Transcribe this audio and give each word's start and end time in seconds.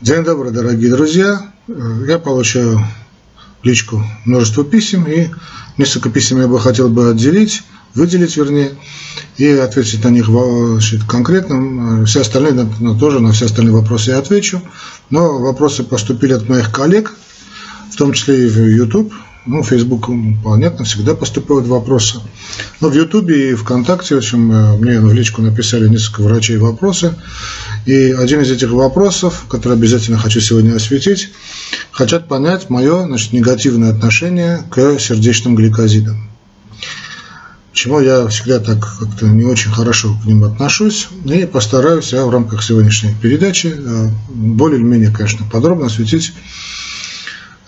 День 0.00 0.24
добрый, 0.24 0.52
дорогие 0.52 0.90
друзья. 0.90 1.52
Я 1.68 2.18
получаю 2.18 2.84
личку 3.62 4.04
множество 4.24 4.64
писем, 4.64 5.06
и 5.06 5.28
несколько 5.78 6.10
писем 6.10 6.40
я 6.40 6.48
бы 6.48 6.58
хотел 6.58 6.88
бы 6.88 7.10
отделить, 7.10 7.62
выделить, 7.94 8.36
вернее, 8.36 8.72
и 9.36 9.46
ответить 9.46 10.02
на 10.02 10.08
них 10.08 10.26
значит, 10.26 11.04
конкретно. 11.04 12.04
Все 12.04 12.22
остальные, 12.22 12.68
тоже 12.98 13.20
на 13.20 13.30
все 13.32 13.46
остальные 13.46 13.74
вопросы 13.74 14.10
я 14.10 14.18
отвечу. 14.18 14.60
Но 15.10 15.38
вопросы 15.38 15.84
поступили 15.84 16.32
от 16.32 16.48
моих 16.48 16.72
коллег, 16.72 17.12
в 17.92 17.96
том 17.96 18.12
числе 18.12 18.46
и 18.46 18.48
в 18.48 18.58
YouTube. 18.58 19.12
Ну, 19.44 19.64
Facebook, 19.64 20.08
понятно, 20.44 20.84
всегда 20.84 21.16
поступают 21.16 21.66
вопросы. 21.66 22.20
Но 22.80 22.88
в 22.88 22.94
Ютубе 22.94 23.50
и 23.50 23.54
ВКонтакте, 23.54 24.14
в 24.14 24.18
общем, 24.18 24.52
э, 24.52 24.76
мне 24.76 25.00
в 25.00 25.12
личку 25.12 25.42
написали 25.42 25.88
несколько 25.88 26.22
врачей 26.22 26.58
вопросы. 26.58 27.16
И 27.84 28.12
один 28.16 28.42
из 28.42 28.52
этих 28.52 28.70
вопросов, 28.70 29.46
который 29.48 29.72
обязательно 29.72 30.16
хочу 30.16 30.40
сегодня 30.40 30.76
осветить, 30.76 31.30
хотят 31.90 32.28
понять 32.28 32.70
мое 32.70 33.04
значит, 33.06 33.32
негативное 33.32 33.90
отношение 33.90 34.62
к 34.70 35.00
сердечным 35.00 35.56
гликозидам. 35.56 36.30
Почему 37.72 37.98
я 37.98 38.28
всегда 38.28 38.60
так 38.60 38.78
как-то 39.00 39.26
не 39.26 39.44
очень 39.44 39.72
хорошо 39.72 40.16
к 40.22 40.26
ним 40.26 40.44
отношусь. 40.44 41.08
И 41.24 41.46
постараюсь 41.46 42.12
я 42.12 42.24
в 42.26 42.30
рамках 42.30 42.62
сегодняшней 42.62 43.16
передачи 43.20 43.74
э, 43.76 44.08
более 44.28 44.78
или 44.78 44.86
менее, 44.86 45.10
конечно, 45.10 45.44
подробно 45.50 45.86
осветить 45.86 46.32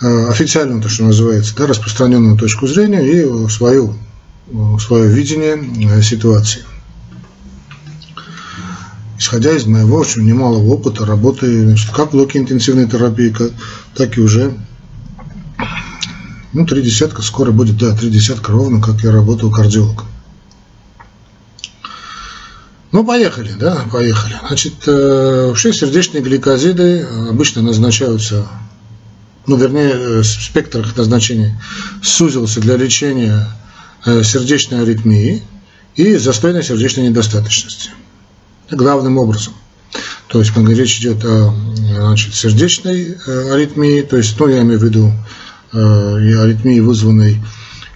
официальную, 0.04 0.82
то, 0.82 0.88
что 0.88 1.04
называется, 1.04 1.54
да, 1.56 1.66
распространенную 1.66 2.36
точку 2.36 2.66
зрения 2.66 3.02
и 3.02 3.48
свою, 3.48 3.94
свое 4.80 5.08
видение 5.08 5.58
э, 5.90 6.02
ситуации. 6.02 6.62
Исходя 9.18 9.52
из 9.52 9.64
моего 9.64 9.98
очень 9.98 10.24
немалого 10.24 10.66
опыта 10.72 11.06
работы 11.06 11.64
значит, 11.64 11.90
как 11.90 12.08
в 12.08 12.12
блоке 12.12 12.38
интенсивной 12.38 12.88
терапии, 12.88 13.34
так 13.94 14.18
и 14.18 14.20
уже 14.20 14.54
ну, 16.52 16.66
три 16.66 16.82
десятка, 16.82 17.22
скоро 17.22 17.50
будет, 17.50 17.78
да, 17.78 17.96
три 17.96 18.10
десятка 18.10 18.52
ровно, 18.52 18.80
как 18.80 19.02
я 19.02 19.10
работал 19.10 19.50
кардиологом. 19.50 20.06
Ну, 22.92 23.04
поехали, 23.04 23.52
да, 23.58 23.84
поехали. 23.90 24.36
Значит, 24.46 24.74
э, 24.86 25.46
вообще 25.48 25.72
сердечные 25.72 26.22
гликозиды 26.22 27.04
обычно 27.28 27.60
назначаются 27.60 28.46
ну, 29.46 29.56
вернее, 29.56 29.92
э, 29.92 30.22
спектр 30.22 30.80
их 30.80 30.96
назначений 30.96 31.54
сузился 32.02 32.60
для 32.60 32.76
лечения 32.76 33.46
э, 34.06 34.22
сердечной 34.22 34.82
аритмии 34.82 35.42
и 35.96 36.16
застойной 36.16 36.62
сердечной 36.62 37.08
недостаточности. 37.08 37.90
Главным 38.70 39.18
образом. 39.18 39.54
То 40.28 40.40
есть, 40.40 40.52
когда 40.52 40.72
речь 40.72 40.98
идет 40.98 41.24
о 41.24 41.54
значит, 41.76 42.34
сердечной 42.34 43.16
э, 43.26 43.52
аритмии, 43.52 44.00
то 44.00 44.16
есть, 44.16 44.38
ну, 44.38 44.48
я 44.48 44.62
имею 44.62 44.80
в 44.80 44.84
виду 44.84 45.12
аритмии, 45.72 46.78
вызванной 46.78 47.42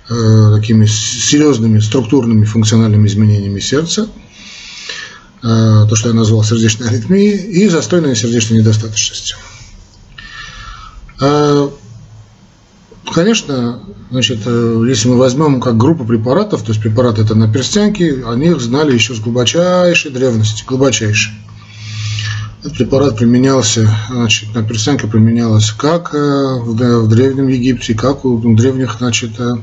такими 0.09 0.87
серьезными 0.87 1.79
структурными 1.79 2.45
функциональными 2.45 3.07
изменениями 3.07 3.61
сердца, 3.61 4.09
то, 5.43 5.95
что 5.95 6.09
я 6.09 6.15
назвал 6.15 6.43
сердечной 6.43 6.89
аритмией, 6.89 7.37
и 7.37 7.69
застойной 7.69 8.17
сердечной 8.17 8.59
недостаточностью. 8.59 9.37
А, 11.21 11.71
конечно, 13.13 13.83
значит, 14.11 14.41
э, 14.47 14.85
если 14.89 15.09
мы 15.09 15.17
возьмем 15.17 15.61
как 15.61 15.77
группу 15.77 16.05
препаратов, 16.05 16.63
то 16.63 16.71
есть 16.71 16.81
препараты 16.81 17.23
это 17.23 17.35
на 17.35 17.53
перстянке, 17.53 18.25
они 18.27 18.49
их 18.49 18.61
знали 18.61 18.95
еще 18.95 19.15
с 19.15 19.21
глубочайшей 19.21 20.11
древности, 20.11 20.65
глубочайшей. 20.67 21.33
Этот 22.61 22.75
препарат 22.75 23.17
применялся, 23.17 23.89
значит, 24.11 24.55
на 24.55 24.63
перстянке 24.63 25.07
применялась 25.07 25.71
как 25.71 26.15
э, 26.15 26.59
в 26.61 27.09
Древнем 27.09 27.49
Египте, 27.49 27.95
как 27.95 28.25
у 28.25 28.39
древних, 28.55 28.97
значит, 28.99 29.39
э, 29.39 29.57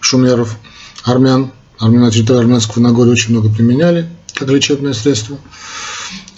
шумеров, 0.00 0.56
армян. 1.04 1.52
Армян 1.78 2.02
на 2.02 2.10
территории 2.10 2.40
Армянского 2.40 2.82
Нагорья 2.82 3.12
очень 3.12 3.30
много 3.30 3.48
применяли 3.48 4.08
как 4.34 4.48
лечебное 4.48 4.92
средство. 4.94 5.38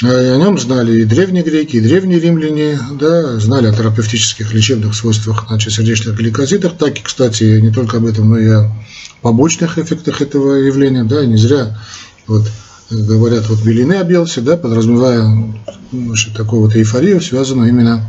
О 0.03 0.37
нем 0.37 0.59
знали 0.59 1.03
и 1.03 1.05
древние 1.05 1.45
греки, 1.45 1.77
и 1.77 1.81
древние 1.81 2.19
римляне, 2.19 2.79
да, 2.99 3.39
знали 3.39 3.69
о 3.69 3.73
терапевтических 3.73 4.53
лечебных 4.53 4.95
свойствах 4.95 5.45
значит, 5.49 5.73
сердечных 5.73 6.17
гликозидов, 6.17 6.73
так 6.77 6.99
и, 6.99 7.03
кстати, 7.03 7.61
не 7.61 7.71
только 7.71 7.99
об 7.99 8.07
этом, 8.07 8.31
но 8.31 8.39
и 8.39 8.49
о 8.49 8.73
побочных 9.21 9.79
эффектах 9.79 10.21
этого 10.21 10.55
явления, 10.55 11.05
да, 11.05 11.25
не 11.25 11.37
зря 11.37 11.79
вот, 12.27 12.45
говорят, 12.91 13.49
вот 13.49 13.63
белины 13.63 13.95
обелся, 13.95 14.43
да, 14.43 14.57
подразумевая 14.57 15.55
значит, 15.93 16.35
такую 16.35 16.63
вот 16.63 16.77
эйфорию, 16.77 17.21
связанную 17.21 17.69
именно 17.69 18.05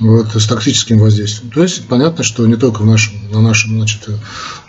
вот, 0.00 0.28
с 0.34 0.46
токсическим 0.46 0.98
воздействием. 0.98 1.50
То 1.50 1.62
есть 1.62 1.86
понятно, 1.86 2.22
что 2.22 2.46
не 2.46 2.56
только 2.56 2.82
в 2.82 2.86
нашем, 2.86 3.14
на 3.32 3.40
нашем, 3.40 3.76
значит, 3.76 4.08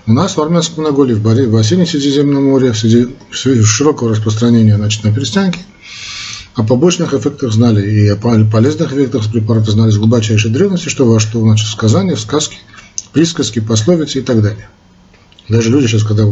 у 0.07 0.13
нас 0.13 0.35
в 0.35 0.41
Армянском 0.41 0.83
Наголе, 0.83 1.15
в, 1.15 1.21
Боре, 1.21 1.47
в 1.47 1.51
бассейне 1.51 1.85
Средиземного 1.85 2.41
моря, 2.41 2.73
среди 2.73 3.13
широкого 3.31 4.11
распространения 4.11 4.75
значит, 4.75 5.03
на 5.03 5.13
перстянке, 5.13 5.59
о 6.55 6.63
побочных 6.63 7.13
эффектах 7.13 7.53
знали 7.53 7.87
и 7.87 8.07
о 8.07 8.15
полезных 8.17 8.91
эффектах 8.91 9.31
препарата 9.31 9.71
знали 9.71 9.91
с 9.91 9.97
глубочайшей 9.97 10.51
древности, 10.51 10.89
что 10.89 11.05
во 11.05 11.19
что 11.19 11.39
значит 11.41 11.67
сказания, 11.67 12.15
сказки, 12.15 12.57
присказки, 13.13 13.59
пословицы 13.59 14.19
и 14.19 14.21
так 14.21 14.41
далее. 14.41 14.67
Даже 15.47 15.69
люди 15.69 15.87
сейчас, 15.87 16.03
когда 16.03 16.25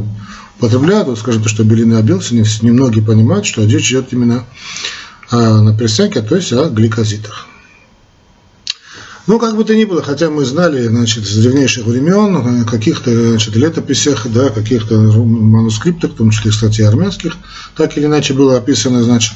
употребляют, 0.58 1.08
вот 1.08 1.20
скажем, 1.20 1.44
то, 1.44 1.50
что 1.50 1.64
белины 1.64 1.96
обелся, 1.96 2.36
немногие 2.36 3.04
понимают, 3.04 3.46
что 3.46 3.64
речь 3.64 3.90
идет 3.90 4.12
именно 4.12 4.44
о, 5.30 5.62
на 5.62 5.78
перстянке, 5.78 6.22
то 6.22 6.36
есть 6.36 6.52
о 6.52 6.70
гликозитах. 6.70 7.48
Ну, 9.28 9.40
как 9.40 9.58
бы 9.58 9.66
то 9.66 9.76
ни 9.76 9.84
было, 9.84 10.02
хотя 10.02 10.30
мы 10.30 10.46
знали, 10.46 10.88
значит, 10.88 11.28
с 11.28 11.36
древнейших 11.36 11.86
времен, 11.86 12.66
каких-то, 12.66 13.32
значит, 13.32 13.58
летописях, 13.58 14.26
да, 14.28 14.50
каких-то 14.50 14.96
манускриптах, 14.98 16.12
в 16.12 16.16
том 16.16 16.32
числе, 16.32 16.52
кстати, 16.52 16.82
армянских, 16.82 17.36
так 17.76 17.98
или 17.98 18.06
иначе 18.06 18.34
было 18.34 18.56
описано, 18.56 19.04
значит, 19.04 19.34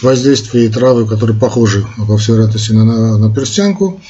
воздействие 0.00 0.68
травы, 0.68 1.06
которые 1.06 1.36
похожи, 1.36 1.84
во 1.96 2.16
всей 2.18 2.34
вероятности, 2.34 2.70
на, 2.70 2.84
на, 2.84 3.18
на 3.18 3.34
перстянку, 3.34 4.00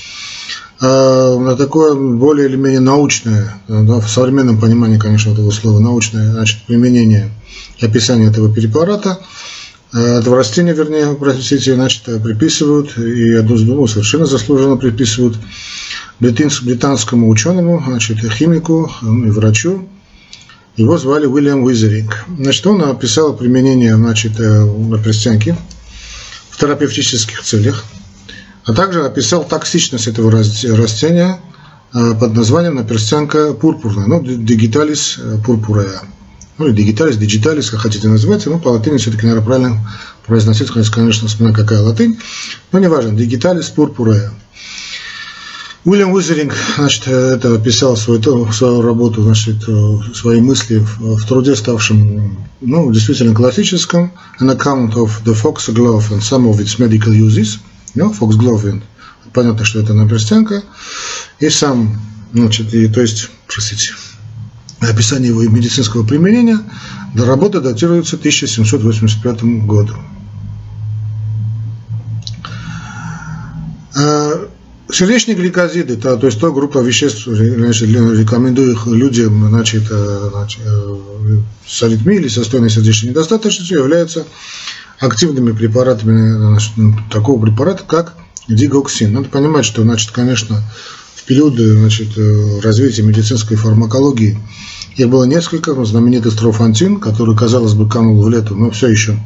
а, 0.83 1.39
на 1.39 1.57
такое 1.57 1.95
более 1.95 2.51
или 2.51 2.57
менее 2.57 2.81
научное, 2.81 3.55
да, 3.69 4.01
в 4.01 4.11
современном 4.11 4.61
понимании, 4.61 4.99
конечно, 4.99 5.31
этого 5.31 5.51
слова, 5.51 5.79
научное 5.79 6.31
значит, 6.31 6.59
применение 6.67 7.31
и 7.79 7.87
описание 7.87 8.29
этого 8.29 8.53
препарата– 8.53 9.19
этого 9.93 10.37
растения, 10.37 10.73
вернее, 10.73 11.17
простите, 11.19 11.75
значит, 11.75 12.05
приписывают, 12.23 12.97
и 12.97 13.35
одну 13.35 13.57
двух 13.57 13.91
совершенно 13.91 14.27
заслуженно 14.27 14.77
приписывают 14.77 15.37
британскому 16.21 17.29
ученому, 17.29 17.83
значит, 17.85 18.19
химику 18.33 18.91
ну, 19.03 19.27
и 19.27 19.31
врачу. 19.31 19.89
Его 20.77 20.97
звали 20.97 21.27
Уильям 21.27 21.65
Уизеринг. 21.65 22.25
Значит, 22.39 22.67
он 22.67 22.83
описал 22.83 23.35
применение, 23.35 23.97
значит, 23.97 24.39
э, 24.39 24.65
на 24.65 24.99
перстянке 24.99 25.57
в 26.51 26.59
терапевтических 26.59 27.43
целях, 27.43 27.85
а 28.65 28.73
также 28.73 29.05
описал 29.05 29.45
токсичность 29.45 30.07
этого 30.07 30.31
растения 30.31 31.41
э, 31.93 32.15
под 32.15 32.35
названием 32.35 32.77
наперстянка 32.77 33.55
пурпурная, 33.55 34.07
ну, 34.07 34.23
digitalis 34.23 35.19
purpurea 35.45 36.01
ну 36.61 36.69
или 36.69 36.77
digitalis, 36.77 37.19
digitalis, 37.19 37.71
как 37.71 37.81
хотите 37.81 38.07
называть, 38.07 38.45
но 38.45 38.59
по 38.59 38.69
латыни 38.69 38.99
все-таки, 38.99 39.23
наверное, 39.25 39.47
правильно 39.47 39.91
произносить, 40.27 40.69
конечно, 40.69 41.27
вспоминаю, 41.27 41.57
какая 41.57 41.81
латынь, 41.81 42.19
но 42.71 42.79
неважно, 42.79 43.17
digitalis 43.17 43.73
purpurea. 43.75 44.31
Уильям 45.87 46.13
Уизеринг, 46.13 46.53
значит, 46.77 47.09
это 47.09 47.59
писал 47.59 47.97
свою, 47.97 48.53
свою 48.53 48.83
работу, 48.83 49.23
значит, 49.23 49.65
свои 50.15 50.43
мысли 50.43 50.81
в, 50.81 51.17
в 51.17 51.27
труде, 51.27 51.57
ставшем, 51.57 52.47
ну, 52.61 52.93
действительно 52.93 53.35
классическом, 53.35 54.13
An 54.39 54.55
Account 54.55 54.93
of 54.97 55.25
the 55.25 55.33
Foxglove 55.33 56.11
and 56.11 56.21
Some 56.21 56.47
of 56.51 56.59
its 56.59 56.79
Medical 56.79 57.15
Uses, 57.15 57.59
ну, 57.95 58.13
Foxglove, 58.13 58.83
понятно, 59.33 59.65
что 59.65 59.81
это 59.81 59.95
наперстянка, 59.95 60.63
и 61.39 61.49
сам, 61.49 61.99
значит, 62.35 62.75
и, 62.75 62.87
то 62.89 63.01
есть, 63.01 63.31
простите, 63.47 63.95
описание 64.81 65.29
его 65.29 65.43
медицинского 65.43 66.07
применения, 66.07 66.59
до 67.15 67.27
работы 67.27 67.61
датируется 67.61 68.17
1785 68.17 69.43
году. 69.67 69.95
А, 73.97 74.49
сердечные 74.91 75.35
гликозиды, 75.35 75.97
то, 75.97 76.17
то 76.17 76.27
есть 76.27 76.41
то 76.41 76.53
группа 76.53 76.79
веществ, 76.79 77.25
значит, 77.27 77.89
рекомендую 77.89 78.73
их 78.73 78.87
людям 78.87 79.49
значит, 79.49 79.85
э, 79.91 80.29
значит, 80.33 80.61
э, 80.65 80.97
с 81.67 81.83
аритмией 81.83 82.21
или 82.21 82.29
состойной 82.29 82.71
сердечной 82.71 83.11
недостаточностью, 83.11 83.81
являются 83.81 84.25
активными 84.99 85.53
препаратами 85.53 86.33
значит, 86.33 86.73
такого 87.11 87.41
препарата, 87.41 87.85
как 87.87 88.15
дигоксин. 88.49 89.13
Надо 89.13 89.29
понимать, 89.29 89.65
что, 89.65 89.83
значит, 89.83 90.11
конечно, 90.11 90.63
в 91.31 91.33
периоды 91.33 91.77
значит, 91.77 92.09
э, 92.19 92.61
развития 92.61 93.03
медицинской 93.03 93.57
фармакологии 93.57 94.37
Их 94.97 95.09
было 95.09 95.23
несколько, 95.23 95.73
знаменитый 95.85 96.33
строфантин, 96.33 96.99
который, 96.99 97.37
казалось 97.37 97.75
бы, 97.75 97.89
канул 97.89 98.21
в 98.21 98.29
лету, 98.29 98.57
но 98.57 98.73
все 98.73 98.89
еще 98.89 99.17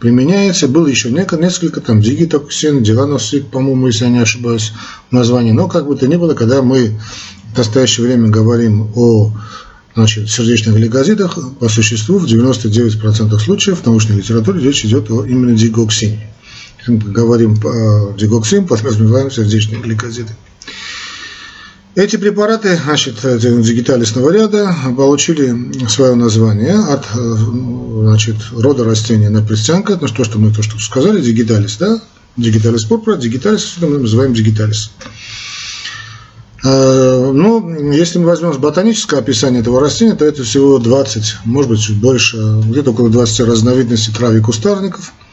применяется. 0.00 0.66
Было 0.66 0.88
еще 0.88 1.08
несколько, 1.10 1.80
там, 1.80 2.00
дигитоксин, 2.00 2.82
диланосик, 2.82 3.46
по-моему, 3.46 3.86
если 3.86 4.06
я 4.06 4.10
не 4.10 4.18
ошибаюсь, 4.18 4.72
название. 5.12 5.52
Но 5.52 5.68
как 5.68 5.86
бы 5.86 5.94
то 5.94 6.08
ни 6.08 6.16
было, 6.16 6.34
когда 6.34 6.62
мы 6.62 6.98
в 7.54 7.56
настоящее 7.56 8.08
время 8.08 8.28
говорим 8.28 8.90
о 8.96 9.30
значит, 9.94 10.28
сердечных 10.28 10.74
гликозидах, 10.74 11.38
по 11.60 11.68
существу 11.68 12.18
в 12.18 12.24
99% 12.24 13.38
случаев 13.38 13.82
в 13.82 13.86
научной 13.86 14.16
литературе 14.16 14.60
речь 14.60 14.84
идет 14.84 15.12
о 15.12 15.24
именно 15.24 15.56
дигоксине. 15.56 16.28
Мы 16.88 16.98
говорим 16.98 17.54
о 17.64 18.14
дигоксин, 18.18 18.66
подразумеваем 18.66 19.30
сердечные 19.30 19.80
гликозиды. 19.80 20.32
Эти 21.96 22.16
препараты, 22.16 22.78
значит, 22.84 23.14
дигиталисного 23.22 24.30
ряда, 24.30 24.70
получили 24.94 25.88
свое 25.88 26.14
название 26.14 26.78
от 26.78 27.06
значит, 27.14 28.36
рода 28.52 28.84
растения 28.84 29.30
напрестянка, 29.30 29.94
это 29.94 30.06
то, 30.06 30.22
что 30.24 30.38
мы 30.38 30.52
то, 30.52 30.62
что 30.62 30.78
сказали, 30.78 31.22
дигиталис, 31.22 31.78
да? 31.78 31.98
Дигиталис 32.36 32.84
пурпура, 32.84 33.16
дигиталис, 33.16 33.76
мы 33.80 33.96
называем 33.98 34.34
дигиталис. 34.34 34.90
Э, 36.62 37.30
ну, 37.32 37.90
если 37.92 38.18
мы 38.18 38.26
возьмем 38.26 38.52
ботаническое 38.60 39.20
описание 39.20 39.62
этого 39.62 39.80
растения, 39.80 40.14
то 40.14 40.26
это 40.26 40.44
всего 40.44 40.78
20, 40.78 41.36
может 41.46 41.70
быть, 41.70 41.80
чуть 41.80 41.96
больше, 41.96 42.36
где-то 42.66 42.90
около 42.90 43.08
20 43.08 43.40
разновидностей 43.40 44.12
трав 44.12 44.34
и 44.34 44.40
кустарников– 44.40 45.14
Э, 45.24 45.25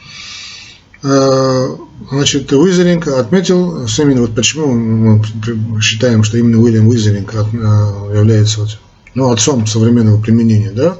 значит, 1.04 2.50
Уизеринг 2.52 3.08
отметил, 3.08 3.86
именно 3.98 4.22
вот 4.22 4.34
почему 4.34 4.72
мы 4.72 5.80
считаем, 5.82 6.24
что 6.24 6.38
именно 6.38 6.58
Уильям 6.58 6.88
Уизеринг 6.88 7.34
э, 7.34 8.16
является 8.16 8.60
вот, 8.60 8.78
ну, 9.14 9.30
отцом 9.30 9.66
современного 9.66 10.20
применения, 10.20 10.70
да, 10.70 10.96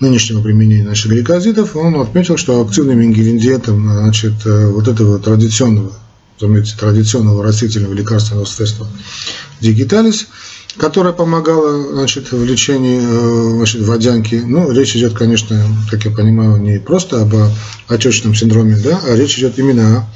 нынешнего 0.00 0.42
применения 0.42 0.82
наших 0.82 1.12
гликозидов, 1.12 1.76
он 1.76 2.00
отметил, 2.00 2.36
что 2.36 2.60
активным 2.62 3.00
ингредиентом 3.00 3.88
значит, 3.88 4.34
э, 4.44 4.66
вот 4.66 4.88
этого 4.88 5.20
традиционного, 5.20 5.92
разумеется, 6.40 6.76
традиционного 6.76 7.44
растительного 7.44 7.92
лекарственного 7.92 8.44
средства 8.44 8.88
дигиталис– 9.60 10.26
которая 10.76 11.12
помогала 11.12 11.94
значит, 11.94 12.32
в 12.32 12.44
лечении 12.44 13.00
э, 13.00 13.56
значит, 13.56 13.82
водянки. 13.82 14.36
Ну, 14.36 14.70
речь 14.70 14.96
идет, 14.96 15.14
конечно, 15.14 15.62
как 15.90 16.04
я 16.04 16.10
понимаю, 16.10 16.60
не 16.60 16.78
просто 16.78 17.22
об 17.22 17.34
отечном 17.88 18.34
синдроме, 18.34 18.76
да, 18.76 19.00
а 19.06 19.14
речь 19.16 19.38
идет 19.38 19.58
именно 19.58 19.98
о 19.98 20.08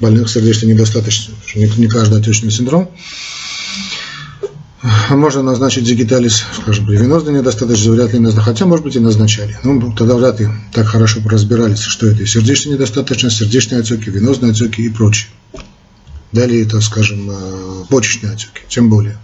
больных 0.00 0.28
сердечной 0.28 0.72
недостаточностью. 0.72 1.34
Не, 1.54 1.88
каждый 1.88 2.20
отечный 2.20 2.50
синдром. 2.50 2.90
Можно 5.10 5.42
назначить 5.42 5.84
дигиталис, 5.84 6.44
скажем, 6.62 6.86
при 6.86 6.96
венозной 6.96 7.34
недостаточности 7.34 7.88
вряд 7.88 8.12
ли 8.12 8.20
назначали, 8.20 8.44
хотя, 8.44 8.66
может 8.66 8.84
быть, 8.84 8.94
и 8.94 9.00
назначали. 9.00 9.58
Ну, 9.64 9.92
тогда 9.92 10.14
вряд 10.14 10.38
ли 10.38 10.48
так 10.72 10.86
хорошо 10.86 11.20
разбирались, 11.24 11.80
что 11.80 12.06
это 12.06 12.24
сердечная 12.26 12.74
недостаточность, 12.74 13.38
сердечные 13.38 13.80
отеки, 13.80 14.10
венозные 14.10 14.52
отеки 14.52 14.82
и 14.82 14.88
прочее. 14.88 15.30
Далее 16.30 16.62
это, 16.62 16.80
скажем, 16.80 17.28
э, 17.30 17.84
почечные 17.88 18.34
отеки, 18.34 18.62
тем 18.68 18.88
более. 18.88 19.18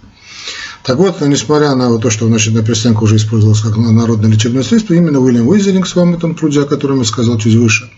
Так 0.85 0.97
вот, 0.97 1.19
несмотря 1.21 1.73
на 1.73 1.97
то, 1.97 2.11
что 2.11 2.27
значит, 2.27 2.53
напреснянка 2.53 3.03
уже 3.03 3.15
использовалась 3.15 3.61
как 3.61 3.75
народное 3.75 4.29
лечебное 4.29 4.61
средство, 4.61 4.93
именно 4.93 5.19
Уильям 5.19 5.47
Уизелинг 5.47 5.87
в 5.87 5.89
своем 5.89 6.13
этом 6.13 6.35
труде, 6.35 6.61
о 6.61 6.65
котором 6.65 6.99
я 6.99 7.05
сказал 7.05 7.39
чуть 7.39 7.55
выше, 7.55 7.89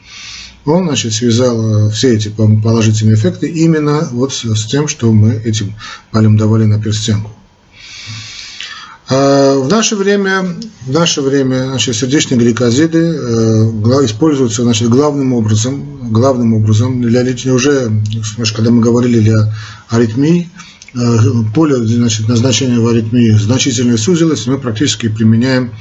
он 0.64 0.86
значит, 0.86 1.14
связал 1.14 1.88
э, 1.88 1.92
все 1.92 2.16
эти 2.16 2.30
положительные 2.30 3.16
эффекты 3.16 3.48
именно 3.48 4.08
вот 4.12 4.32
с 4.34 4.66
тем, 4.68 4.88
что 4.88 5.12
мы 5.12 5.34
этим 5.34 5.76
палем 6.12 6.38
давали 6.38 6.64
на 6.64 6.82
перстянку. 6.82 7.32
А 9.10 9.60
в 9.60 9.68
наше 9.68 9.98
время, 9.98 10.56
в 10.86 10.92
наше 10.92 11.22
время 11.22 11.68
значит, 11.70 11.96
сердечные 11.96 12.38
гликозиды 12.38 13.00
э, 13.00 14.06
используются 14.06 14.64
значит, 14.64 14.88
главным 14.88 15.34
образом, 15.34 16.12
главным 16.12 16.54
образом 16.54 17.02
для 17.02 17.22
лечения 17.22 17.54
уже, 17.54 17.92
когда 18.56 18.72
мы 18.72 18.82
говорили 18.82 19.20
для 19.20 19.54
аритмий, 19.90 20.50
Э, 20.50 20.77
поле 21.54 21.76
значит, 21.86 22.28
назначения 22.28 22.80
в 22.80 22.88
аритмии 22.88 23.32
значительно 23.32 23.98
сузилось, 23.98 24.48
мы 24.48 24.58
практически 24.58 25.10
применяем 25.10 25.72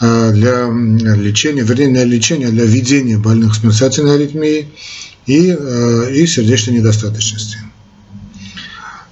э, 0.00 0.32
для 0.32 0.68
лечения, 1.16 1.62
вернее, 1.62 1.88
для 1.88 2.04
лечения, 2.04 2.48
для 2.48 2.64
ведения 2.64 3.18
больных 3.18 3.54
с 3.54 3.62
мерцательной 3.62 4.14
аритмией 4.14 4.68
и, 5.26 5.56
э, 5.58 6.14
и 6.14 6.26
сердечной 6.26 6.74
недостаточности. 6.74 7.58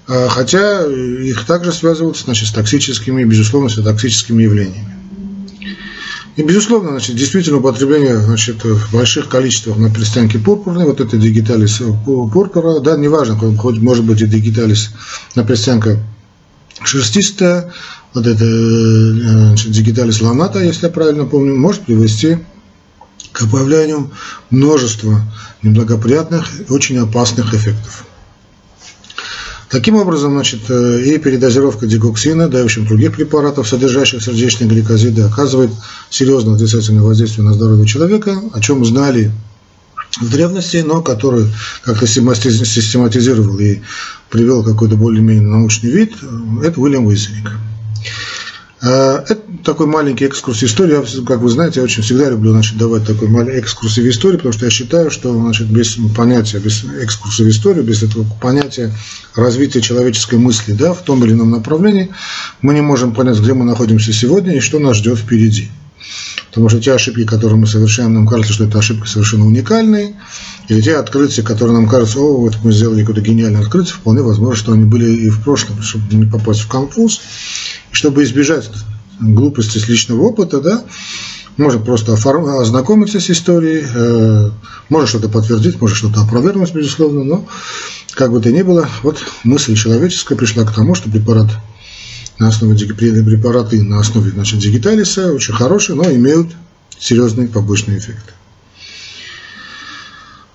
Хотя 0.07 0.87
их 0.87 1.45
также 1.45 1.71
связывают 1.71 2.17
значит, 2.17 2.49
с 2.49 2.53
токсическими, 2.53 3.25
безусловно, 3.25 3.69
с 3.69 3.75
токсическими 3.75 4.43
явлениями. 4.43 4.98
И, 6.39 6.43
безусловно, 6.45 6.91
значит, 6.91 7.17
действительно 7.17 7.57
употребление 7.57 8.17
значит, 8.17 8.63
в 8.63 8.93
больших 8.93 9.29
количествах 9.29 9.77
на 9.77 9.93
перстянке 9.93 10.39
пурпурной, 10.39 10.85
вот 10.85 11.01
это 11.01 11.17
дигиталис 11.17 11.83
пурпура, 12.05 12.79
да, 12.79 12.97
неважно, 12.97 13.37
хоть 13.37 13.79
может 13.79 14.05
быть 14.05 14.23
и 14.23 14.27
дигиталис 14.27 14.93
на 15.35 15.43
перстянка 15.43 15.99
шерстистая, 16.85 17.73
вот 18.15 18.25
это 18.25 18.45
значит, 18.45 19.73
дигиталис 19.73 20.21
ланата, 20.23 20.61
если 20.61 20.87
я 20.87 20.93
правильно 20.93 21.25
помню, 21.25 21.57
может 21.57 21.83
привести 21.87 22.39
к 23.33 23.51
появлению 23.51 24.13
множества 24.51 25.21
неблагоприятных 25.65 26.47
и 26.61 26.73
очень 26.73 26.99
опасных 26.99 27.53
эффектов. 27.53 28.07
Таким 29.71 29.97
образом, 29.97 30.33
значит, 30.33 30.61
э, 30.71 31.03
и 31.03 31.19
передозировка 31.19 31.87
дигоксина, 31.87 32.49
да 32.49 32.61
и 32.61 32.63
в 32.63 32.67
общем 32.67 32.87
других 32.87 33.13
препаратов, 33.13 33.69
содержащих 33.69 34.23
сердечные 34.23 34.69
гликозиды, 34.69 35.23
оказывает 35.23 35.71
серьезное 36.09 36.55
отрицательное 36.55 37.03
воздействие 37.03 37.47
на 37.47 37.53
здоровье 37.53 37.87
человека, 37.87 38.41
о 38.53 38.61
чем 38.61 38.85
знали 38.87 39.31
в 40.21 40.31
древности, 40.31 40.79
но 40.87 41.03
который 41.03 41.47
как-то 41.83 42.07
систематизировал 42.07 43.59
и 43.59 43.81
привел 44.31 44.65
какой-то 44.65 44.97
более-менее 44.97 45.49
научный 45.49 45.91
вид, 45.91 46.15
э, 46.23 46.67
это 46.67 46.81
Уильям 46.81 47.05
Уизерик. 47.05 47.53
Э, 48.81 49.25
это 49.29 49.41
такой 49.65 49.87
маленький 49.87 50.25
экскурс 50.25 50.61
в 50.61 50.65
историю. 50.65 51.05
Я, 51.07 51.25
как 51.25 51.41
вы 51.41 51.51
знаете, 51.51 51.81
я 51.81 51.85
очень 51.85 52.03
всегда 52.03 52.31
люблю 52.31 52.53
значит, 52.53 52.77
давать 52.77 53.07
такой 53.07 53.29
маленький 53.29 53.59
экскурс 53.59 53.97
в 53.97 54.09
историю, 54.09 54.39
потому 54.39 54.53
что 54.53 54.67
я 54.67 54.71
считаю, 54.71 55.11
что 55.11 55.35
значит, 55.35 55.69
без 55.69 55.99
понятия, 56.17 56.59
без 56.59 56.85
экскурса 56.85 57.43
в 57.43 57.49
историю, 57.49 57.85
без 57.85 58.03
этого 58.03 58.25
понятия 58.41 58.93
развития 59.35 59.81
человеческой 59.81 60.39
мысли 60.39 60.73
да, 60.73 60.95
в 60.95 61.03
том 61.03 61.25
или 61.25 61.33
ином 61.33 61.51
направлении, 61.51 62.11
мы 62.63 62.75
не 62.75 62.81
можем 62.81 63.15
понять, 63.15 63.39
где 63.39 63.53
мы 63.53 63.65
находимся 63.65 64.13
сегодня 64.13 64.57
и 64.57 64.61
что 64.61 64.79
нас 64.79 64.97
ждет 64.97 65.19
впереди. 65.19 65.71
Потому 66.51 66.69
что 66.69 66.81
те 66.81 66.93
ошибки, 66.93 67.25
которые 67.25 67.59
мы 67.59 67.67
совершаем, 67.67 68.15
нам 68.15 68.27
кажется, 68.27 68.53
что 68.53 68.65
это 68.65 68.79
ошибки 68.79 69.07
совершенно 69.07 69.47
уникальные. 69.47 70.17
Или 70.69 70.81
те 70.81 70.97
открытия, 70.97 71.43
которые 71.43 71.75
нам 71.75 71.89
кажутся, 71.89 72.21
о, 72.21 72.39
вот 72.39 72.57
мы 72.63 72.73
сделали 72.73 73.01
какое-то 73.01 73.21
гениальное 73.21 73.63
открытие, 73.63 73.95
вполне 73.95 74.23
возможно, 74.23 74.57
что 74.57 74.73
они 74.73 74.85
были 74.85 75.11
и 75.11 75.31
в 75.31 75.43
прошлом, 75.43 75.83
чтобы 75.83 76.15
не 76.15 76.25
попасть 76.25 76.61
в 76.61 76.69
конфуз. 76.69 77.21
И 77.93 77.95
чтобы 77.95 78.23
избежать 78.25 78.71
глупости 79.21 79.79
с 79.79 79.89
личного 79.89 80.23
опыта, 80.23 80.61
да, 80.61 80.85
можно 81.57 81.81
просто 81.81 82.15
ознакомиться 82.15 83.21
с 83.21 83.31
историей, 83.31 83.85
э, 83.93 84.51
можно 84.89 85.09
что-то 85.09 85.29
подтвердить, 85.29 85.81
можно 85.81 85.97
что-то 85.97 86.21
опровергнуть, 86.23 86.73
безусловно, 86.73 87.25
но 87.25 87.47
как 88.13 88.31
бы 88.31 88.41
то 88.41 88.51
ни 88.51 88.63
было, 88.63 88.89
вот 89.03 89.19
мысль 89.45 89.75
человеческая 89.75 90.37
пришла 90.37 90.65
к 90.65 90.75
тому, 90.75 90.95
что 90.95 91.11
препарат 91.11 91.49
на 92.39 92.49
основе 92.49 92.77
препараты 92.77 93.83
на 93.83 94.01
основе 94.01 94.31
значит, 94.31 94.61
дигиталиса 94.61 95.33
очень 95.33 95.55
хорошие, 95.55 95.97
но 95.97 96.11
имеют 96.11 96.49
серьезные 96.99 97.49
побочные 97.49 97.99
эффекты. 97.99 98.33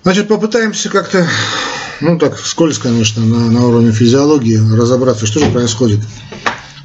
Значит, 0.02 0.28
попытаемся 0.28 0.90
как-то, 0.90 1.26
ну 2.00 2.18
так, 2.18 2.38
скользко, 2.38 2.88
конечно, 2.88 3.24
на, 3.24 3.50
на 3.50 3.66
уровне 3.66 3.92
физиологии 3.92 4.56
разобраться, 4.76 5.26
что 5.26 5.40
же 5.40 5.50
происходит 5.50 6.00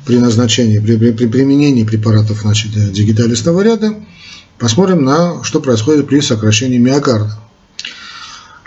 при 0.05 0.17
назначении, 0.17 0.79
при, 0.79 0.97
при, 0.97 1.11
при 1.11 1.27
применении 1.27 1.83
препаратов 1.83 2.39
значит, 2.41 2.71
дигиталистного 2.91 3.61
ряда. 3.61 3.95
Посмотрим 4.57 5.03
на, 5.03 5.43
что 5.43 5.59
происходит 5.61 6.07
при 6.07 6.21
сокращении 6.21 6.77
миокарда. 6.77 7.37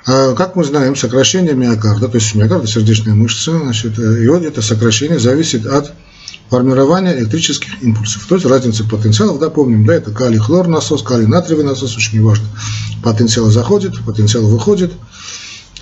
А, 0.06 0.34
как 0.34 0.56
мы 0.56 0.64
знаем, 0.64 0.96
сокращение 0.96 1.54
миокарда, 1.54 2.08
то 2.08 2.16
есть 2.16 2.34
миокарда 2.34 2.66
сердечная 2.66 3.14
мышца, 3.14 3.58
значит, 3.58 3.98
и 3.98 4.26
вот 4.28 4.42
это 4.42 4.60
сокращение 4.62 5.18
зависит 5.18 5.66
от 5.66 5.92
формирования 6.50 7.18
электрических 7.18 7.82
импульсов. 7.82 8.26
То 8.26 8.34
есть 8.34 8.46
разница 8.46 8.84
потенциалов, 8.84 9.38
да, 9.38 9.50
помним, 9.50 9.86
да, 9.86 9.94
это 9.94 10.10
калий-хлор 10.10 10.68
насос, 10.68 11.02
калий-натриевый 11.02 11.64
насос, 11.64 11.96
очень 11.96 12.22
важно. 12.22 12.46
Потенциал 13.02 13.50
заходит, 13.50 13.98
потенциал 14.04 14.46
выходит, 14.46 14.92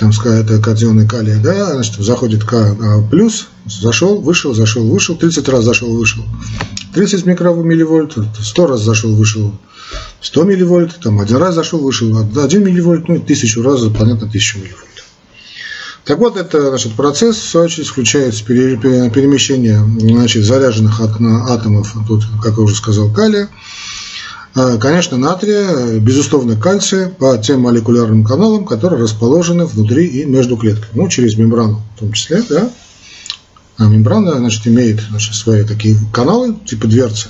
там 0.00 0.11
это 0.11 0.59
катионы 0.61 1.07
калия, 1.07 1.37
да, 1.37 1.75
значит, 1.75 1.97
заходит 1.97 2.43
К 2.43 2.55
а, 2.55 3.02
плюс, 3.11 3.49
зашел, 3.67 4.19
вышел, 4.19 4.55
зашел, 4.55 4.88
вышел, 4.88 5.14
30 5.14 5.47
раз 5.50 5.64
зашел, 5.64 5.95
вышел. 5.95 6.25
30 6.95 7.26
микромилливольт, 7.26 8.17
100 8.40 8.67
раз 8.67 8.81
зашел, 8.81 9.14
вышел, 9.14 9.52
100 10.23 10.43
милливольт, 10.45 11.00
там 11.00 11.21
один 11.21 11.37
раз 11.37 11.55
зашел, 11.55 11.81
вышел, 11.81 12.17
1 12.19 12.64
милливольт, 12.64 13.09
ну, 13.09 13.21
тысячу 13.21 13.62
раз, 13.62 13.83
понятно, 13.97 14.26
1000 14.26 14.59
милливольт. 14.59 14.89
Так 16.11 16.19
вот, 16.19 16.37
это 16.37 16.71
значит, 16.71 16.95
процесс, 16.95 17.37
в 17.37 17.49
свою 17.49 17.67
очередь, 17.67 17.87
включает 17.87 18.35
перемещение 18.43 19.79
значит, 19.79 20.45
заряженных 20.45 21.00
атомов, 21.00 21.95
тут, 22.09 22.25
как 22.43 22.57
я 22.57 22.62
уже 22.64 22.75
сказал, 22.75 23.12
калия, 23.12 23.49
а, 24.57 24.76
конечно, 24.79 25.17
натрия, 25.19 26.00
безусловно, 26.00 26.57
кальция 26.57 27.11
по 27.11 27.38
тем 27.38 27.61
молекулярным 27.61 28.25
каналам, 28.25 28.64
которые 28.64 29.00
расположены 29.00 29.67
внутри 29.67 30.05
и 30.05 30.25
между 30.25 30.57
клетками, 30.57 30.90
ну, 30.95 31.09
через 31.09 31.37
мембрану 31.37 31.81
в 31.95 32.00
том 32.00 32.12
числе, 32.12 32.43
да. 32.43 32.73
А 33.76 33.85
мембрана, 33.85 34.33
значит, 34.38 34.67
имеет 34.67 35.00
значит, 35.11 35.37
свои 35.37 35.62
такие 35.62 35.97
каналы, 36.12 36.57
типа 36.67 36.88
дверцы, 36.88 37.29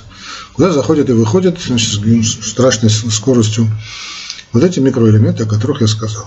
куда 0.53 0.71
заходят 0.71 1.07
и 1.07 1.13
выходят 1.13 1.59
значит, 1.63 2.01
с 2.01 2.49
страшной 2.49 2.89
скоростью 2.89 3.67
вот 4.53 4.63
эти 4.63 4.79
микроэлементы, 4.79 5.43
о 5.43 5.45
которых 5.45 5.81
я 5.81 5.87
сказал. 5.87 6.25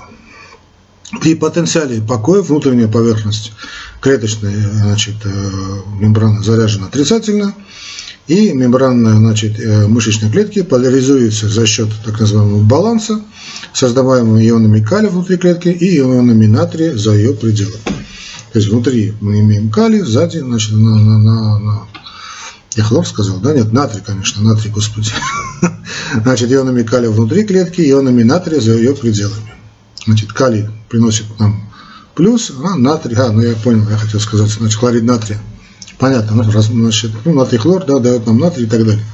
При 1.21 1.35
потенциале 1.35 2.01
покоя 2.01 2.43
внутренняя 2.43 2.89
поверхность 2.89 3.53
клеточной 4.01 4.55
значит, 4.55 5.17
э, 5.25 5.31
мембраны 5.99 6.43
заряжена 6.43 6.87
отрицательно, 6.87 7.55
и 8.27 8.53
мембранная 8.53 9.17
значит, 9.17 9.59
э, 9.61 9.87
мышечной 9.87 10.31
клетки 10.31 10.63
поляризуется 10.63 11.49
за 11.49 11.67
счет 11.67 11.89
так 12.05 12.21
называемого 12.21 12.63
баланса, 12.63 13.21
создаваемого 13.73 14.47
ионами 14.47 14.81
калия 14.81 15.11
внутри 15.11 15.37
клетки 15.37 15.69
и 15.69 15.99
ионами 15.99 16.47
натрия 16.47 16.97
за 16.97 17.13
ее 17.13 17.35
пределами. 17.35 17.77
То 18.53 18.59
есть 18.59 18.69
внутри 18.69 19.15
мы 19.21 19.41
имеем 19.41 19.71
калий, 19.71 20.01
сзади 20.01 20.39
значит, 20.39 20.73
на, 20.73 20.97
на, 20.97 21.19
на, 21.19 21.59
на 21.59 21.83
я 22.77 22.83
хлор 22.83 23.07
сказал, 23.07 23.39
да? 23.39 23.53
Нет, 23.53 23.73
натрий, 23.73 24.03
конечно, 24.05 24.43
натрий, 24.43 24.71
господи. 24.71 25.11
Значит, 26.23 26.51
ионами 26.51 26.83
калия 26.83 27.09
внутри 27.09 27.45
клетки, 27.45 27.81
ионами 27.81 28.25
натрия 28.25 28.61
за 28.61 28.73
ее 28.73 28.97
пределами. 28.97 29.55
Значит, 30.07 30.33
калий 30.33 30.69
приносит 30.89 31.27
нам 31.39 31.71
плюс, 32.15 32.53
а 32.63 32.77
натрий, 32.77 33.17
а, 33.17 33.33
ну 33.33 33.43
я 33.43 33.55
понял, 33.55 33.89
я 33.89 33.97
хотел 33.97 34.21
сказать, 34.21 34.51
значит, 34.51 34.79
хлорид 34.79 35.05
натрия 35.05 35.41
Понятно, 35.99 36.43
ну, 36.43 36.51
значит, 36.51 37.13
ну, 37.25 37.33
натрий 37.33 37.59
хлор 37.59 37.85
да, 37.87 37.99
дает 37.99 38.27
нам 38.27 38.39
натрий 38.39 38.67
и 38.67 38.69
так 38.69 38.85
далее. 38.85 39.05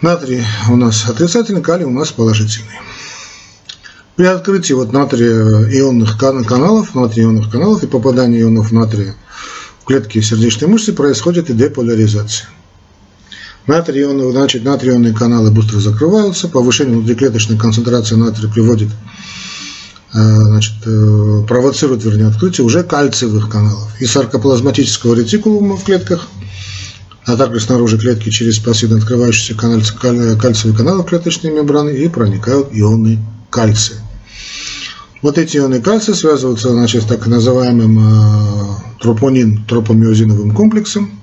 Натрий 0.00 0.42
у 0.70 0.76
нас 0.76 1.08
отрицательный, 1.08 1.62
калий 1.62 1.84
у 1.84 1.90
нас 1.90 2.10
положительный. 2.10 2.80
При 4.16 4.24
открытии 4.24 4.72
вот 4.72 4.92
натрия 4.92 5.30
ионных 5.78 6.18
каналов, 6.18 6.94
натрия 6.94 7.26
ионных 7.26 7.50
каналов 7.50 7.82
и 7.82 7.86
попадании 7.86 8.42
ионов 8.42 8.72
натрия 8.72 9.14
в 9.82 9.84
клетки 9.84 10.20
сердечной 10.20 10.68
мышцы 10.68 10.92
происходит 10.92 11.50
и 11.50 11.54
деполяризация. 11.54 12.48
Натрий 13.66 14.04
значит, 14.32 14.64
натрионные 14.64 15.12
каналы 15.12 15.50
быстро 15.50 15.78
закрываются, 15.78 16.48
повышение 16.48 16.96
внутриклеточной 16.96 17.58
концентрации 17.58 18.14
натрия 18.14 18.50
приводит 18.50 18.88
значит, 20.12 20.74
э, 20.86 21.44
провоцирует, 21.46 22.04
вернее, 22.04 22.26
открытие 22.26 22.64
уже 22.64 22.82
кальциевых 22.82 23.48
каналов 23.48 23.88
и 24.00 24.06
саркоплазматического 24.06 25.14
ретикулума 25.14 25.76
в 25.76 25.84
клетках, 25.84 26.26
а 27.26 27.36
также 27.36 27.60
снаружи 27.60 27.98
клетки 27.98 28.30
через 28.30 28.58
пассивно 28.58 28.98
открывающиеся 28.98 29.54
кальциевые 29.54 30.76
каналы 30.76 31.04
клеточной 31.04 31.52
мембраны 31.52 31.90
и 31.90 32.08
проникают 32.08 32.68
ионы 32.72 33.18
кальция. 33.50 34.00
Вот 35.22 35.38
эти 35.38 35.58
ионы 35.58 35.80
кальция 35.80 36.14
связываются 36.14 36.70
значит, 36.70 37.04
с 37.04 37.06
так 37.06 37.26
называемым 37.26 37.98
э, 37.98 38.76
тропонин 39.00 39.64
тропомиозиновым 39.64 40.52
комплексом. 40.52 41.20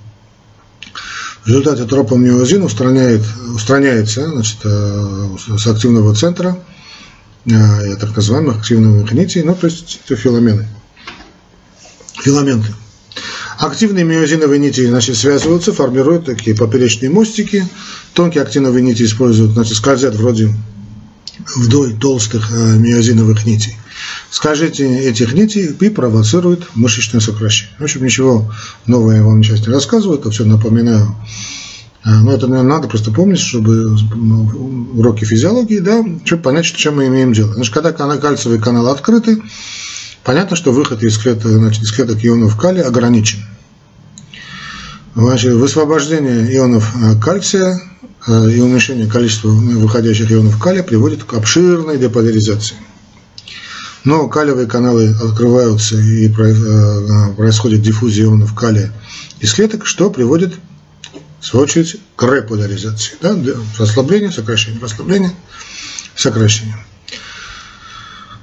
В 1.44 1.48
результате 1.50 1.86
тропомиозин 1.86 2.64
устраняет, 2.64 3.24
устраняется 3.54 4.30
значит, 4.30 4.58
с 4.64 5.68
активного 5.68 6.16
центра– 6.16 6.58
Э, 6.68 6.77
так 7.48 8.16
называемых 8.16 8.58
активных 8.58 9.12
нитей, 9.12 9.44
ну, 9.44 9.56
то 9.56 9.68
есть 9.68 10.02
это 10.06 10.16
филамены, 10.16 10.68
филаменты. 12.22 12.74
Активные 13.60 14.04
миозиновые 14.04 14.60
нити 14.60 14.86
значит, 14.86 15.18
связываются, 15.18 15.74
формируют 15.74 16.26
такие 16.26 16.56
поперечные 16.56 17.10
мостики. 17.10 17.68
Тонкие 18.14 18.44
актиновые 18.44 18.84
нити 18.84 19.04
используют, 19.04 19.54
значит, 19.54 19.78
скользят 19.78 20.16
вроде 20.16 20.54
вдоль 21.56 21.98
толстых 21.98 22.52
э, 22.52 22.78
миозиновых 22.78 23.46
нитей. 23.46 23.76
Скажите 24.30 24.88
этих 25.00 25.34
нитей 25.34 25.76
и 25.80 25.90
провоцирует 25.90 26.68
мышечное 26.76 27.20
сокращение. 27.22 27.76
В 27.80 27.84
общем, 27.84 28.04
ничего 28.04 28.54
нового 28.86 29.12
я 29.12 29.24
вам 29.24 29.44
сейчас 29.44 29.66
не 29.66 29.74
рассказываю, 29.74 30.20
это 30.20 30.30
все 30.30 30.46
напоминаю 30.46 31.16
но 32.04 32.32
это, 32.32 32.48
наверное, 32.48 32.76
надо 32.76 32.88
просто 32.88 33.12
помнить, 33.12 33.40
чтобы 33.40 33.98
ну, 34.16 34.90
уроки 34.96 35.26
физиологии, 35.26 35.80
да, 35.80 36.04
чтобы 36.24 36.44
понять, 36.44 36.66
чем 36.66 36.98
мы 36.98 37.08
имеем 37.08 37.34
дело. 37.34 37.54
Значит, 37.54 37.74
когда 37.74 37.92
кальциевые 37.92 38.62
каналы 38.62 38.92
открыты, 38.92 39.42
понятно, 40.24 40.56
что 40.56 40.72
выход 40.72 41.04
из 41.04 41.18
клеток, 41.18 41.52
значит, 41.52 41.84
из 41.84 41.92
клеток 41.92 42.24
ионов 42.24 42.58
калия 42.58 42.84
ограничен. 42.84 43.40
Значит, 45.18 45.54
высвобождение 45.54 46.56
ионов 46.56 46.94
э, 46.96 47.20
кальция 47.20 47.82
э, 48.28 48.52
и 48.52 48.60
уменьшение 48.60 49.08
количества 49.08 49.48
выходящих 49.48 50.32
ионов 50.32 50.62
калия 50.62 50.84
приводит 50.84 51.24
к 51.24 51.34
обширной 51.34 51.98
деполяризации. 51.98 52.76
Но 54.04 54.28
калиевые 54.28 54.68
каналы 54.68 55.10
открываются 55.10 55.98
и 55.98 56.28
э, 56.28 57.34
происходит 57.36 57.82
диффузия 57.82 58.26
ионов 58.26 58.54
калия 58.54 58.94
из 59.40 59.56
клеток, 59.56 59.88
что 59.88 60.12
приводит 60.12 60.54
в 60.54 60.77
свою 61.48 61.64
очередь, 61.64 61.98
к 62.16 62.24
реполяризации. 62.24 63.16
Да? 63.22 63.36
Расслабление, 63.78 64.32
сокращение, 64.32 64.82
расслабление, 64.82 65.32
сокращение. 66.16 66.76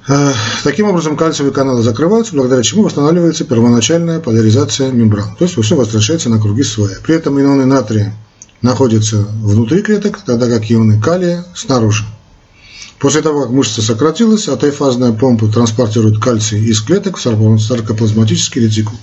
Э, 0.07 0.33
таким 0.63 0.87
образом, 0.87 1.17
кальциевые 1.17 1.53
каналы 1.53 1.81
закрываются, 1.81 2.35
благодаря 2.35 2.61
чему 2.61 2.83
восстанавливается 2.83 3.43
первоначальная 3.43 4.19
поляризация 4.19 4.91
мембран. 4.91 5.35
То 5.35 5.45
есть 5.45 5.59
все 5.61 5.75
возвращается 5.75 6.29
на 6.29 6.39
круги 6.39 6.63
своя. 6.63 6.97
При 7.03 7.15
этом 7.15 7.39
ионы 7.39 7.65
натрия 7.65 8.15
находятся 8.61 9.17
внутри 9.17 9.81
клеток, 9.81 10.19
тогда 10.25 10.47
как 10.47 10.71
ионы 10.71 11.01
калия 11.01 11.45
снаружи. 11.55 12.05
После 12.99 13.21
того, 13.21 13.41
как 13.41 13.51
мышца 13.51 13.81
сократилась, 13.81 14.47
атофазная 14.47 15.11
помпа 15.11 15.47
транспортирует 15.47 16.19
кальций 16.19 16.63
из 16.63 16.81
клеток 16.81 17.17
в 17.17 17.59
саркоплазматический 17.59 18.61
ретикул. 18.61 18.97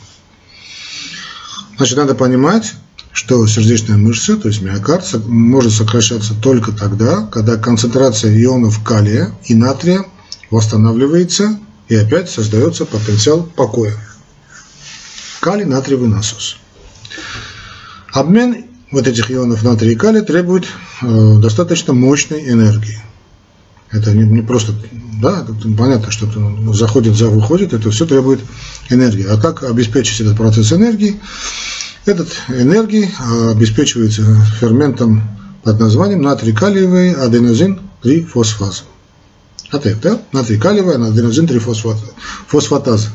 Значит, 1.77 1.99
надо 1.99 2.15
понимать, 2.15 2.75
что 3.12 3.47
сердечная 3.47 3.99
мышца, 3.99 4.37
то 4.37 4.49
есть 4.49 4.62
миокард, 4.62 5.07
может 5.26 5.73
сокращаться 5.73 6.35
только 6.35 6.73
тогда, 6.73 7.26
когда 7.31 7.57
концентрация 7.57 8.33
ионов 8.42 8.83
калия 8.83 9.35
и 9.45 9.54
натрия 9.54 10.04
восстанавливается 10.50 11.59
и 11.88 11.95
опять 11.95 12.31
создается 12.31 12.87
потенциал 12.87 13.42
покоя. 13.42 13.95
Калий-натриевый 15.40 16.09
насос. 16.09 16.57
Обмен 18.12 18.66
вот 18.90 19.07
этих 19.07 19.31
ионов 19.31 19.62
натрия 19.62 19.92
и 19.92 19.97
калия 19.97 20.23
требует 20.23 20.66
э, 21.02 21.38
достаточно 21.38 21.92
мощной 21.92 22.49
энергии. 22.49 23.02
Это 23.90 24.12
не, 24.12 24.25
не 24.25 24.40
просто, 24.40 24.73
да, 25.21 25.47
понятно, 25.76 26.11
что 26.11 26.26
заходит, 26.73 27.14
за 27.14 27.28
выходит, 27.28 27.75
это 27.75 27.90
все 27.90 28.07
требует 28.07 28.40
энергии. 28.88 29.26
А 29.28 29.37
как 29.37 29.64
обеспечить 29.64 30.21
этот 30.21 30.38
процесс 30.38 30.73
энергии? 30.73 31.21
Этот 32.05 32.29
энергии 32.49 33.09
а, 33.21 33.53
обеспечивается 33.53 34.23
ферментом 34.61 35.23
под 35.63 35.79
названием 35.79 36.23
натрий-калиевый 36.23 37.13
аденозин 37.13 37.81
3-фосфаза. 38.03 38.83
АТФ, 39.71 40.01
да? 40.01 40.21
Натрий-калиевый 40.33 40.97
аденозин 40.97 41.47
3-фосфатаза. 41.47 43.09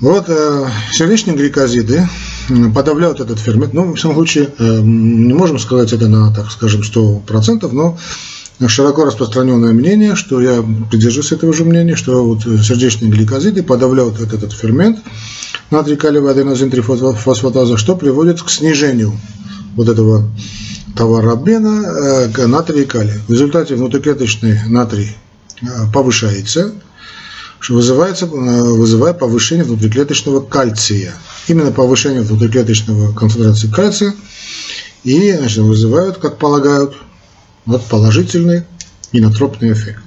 Вот 0.00 0.26
э, 0.28 0.66
сердечные 0.92 1.36
гликозиды 1.36 2.08
подавляют 2.74 3.20
этот 3.20 3.38
фермент. 3.38 3.74
Ну, 3.74 3.94
в 3.94 4.00
самом 4.00 4.16
случае, 4.16 4.48
э, 4.58 4.80
не 4.80 5.34
можем 5.34 5.58
сказать 5.58 5.92
это 5.92 6.08
на, 6.08 6.34
так 6.34 6.50
скажем, 6.50 6.82
100%, 6.82 7.70
но 7.72 7.98
широко 8.66 9.04
распространенное 9.04 9.72
мнение, 9.72 10.16
что 10.16 10.40
я 10.40 10.64
придерживаюсь 10.90 11.32
этого 11.32 11.52
же 11.52 11.64
мнения, 11.64 11.96
что 11.96 12.24
вот 12.24 12.42
сердечные 12.42 13.10
гликозиды 13.10 13.62
подавляют 13.62 14.20
этот, 14.20 14.34
этот 14.34 14.52
фермент, 14.52 15.00
натрий 15.70 15.96
калиевый 15.96 16.32
аденозин 16.32 16.70
трифосфатаза, 16.70 17.76
что 17.76 17.96
приводит 17.96 18.42
к 18.42 18.50
снижению 18.50 19.12
вот 19.74 19.88
этого 19.88 20.28
товарообмена 20.96 21.84
э, 21.84 22.28
к 22.32 22.46
натрия 22.46 22.82
и 22.82 22.86
калия. 22.86 23.20
В 23.28 23.32
результате 23.32 23.74
внутриклеточный 23.74 24.60
натрий 24.66 25.16
э, 25.60 25.66
повышается, 25.92 26.72
что 27.60 27.74
вызывается, 27.74 28.26
э, 28.26 28.28
вызывая 28.28 29.12
повышение 29.12 29.64
внутриклеточного 29.64 30.40
кальция. 30.40 31.14
Именно 31.48 31.72
повышение 31.72 32.22
внутриклеточного 32.22 33.12
концентрации 33.14 33.68
кальция 33.68 34.14
и 35.04 35.32
значит, 35.32 35.58
вызывают, 35.58 36.18
как 36.18 36.38
полагают, 36.38 36.96
вот 37.66 37.84
положительный 37.84 38.64
инотропный 39.12 39.72
эффект. 39.72 40.02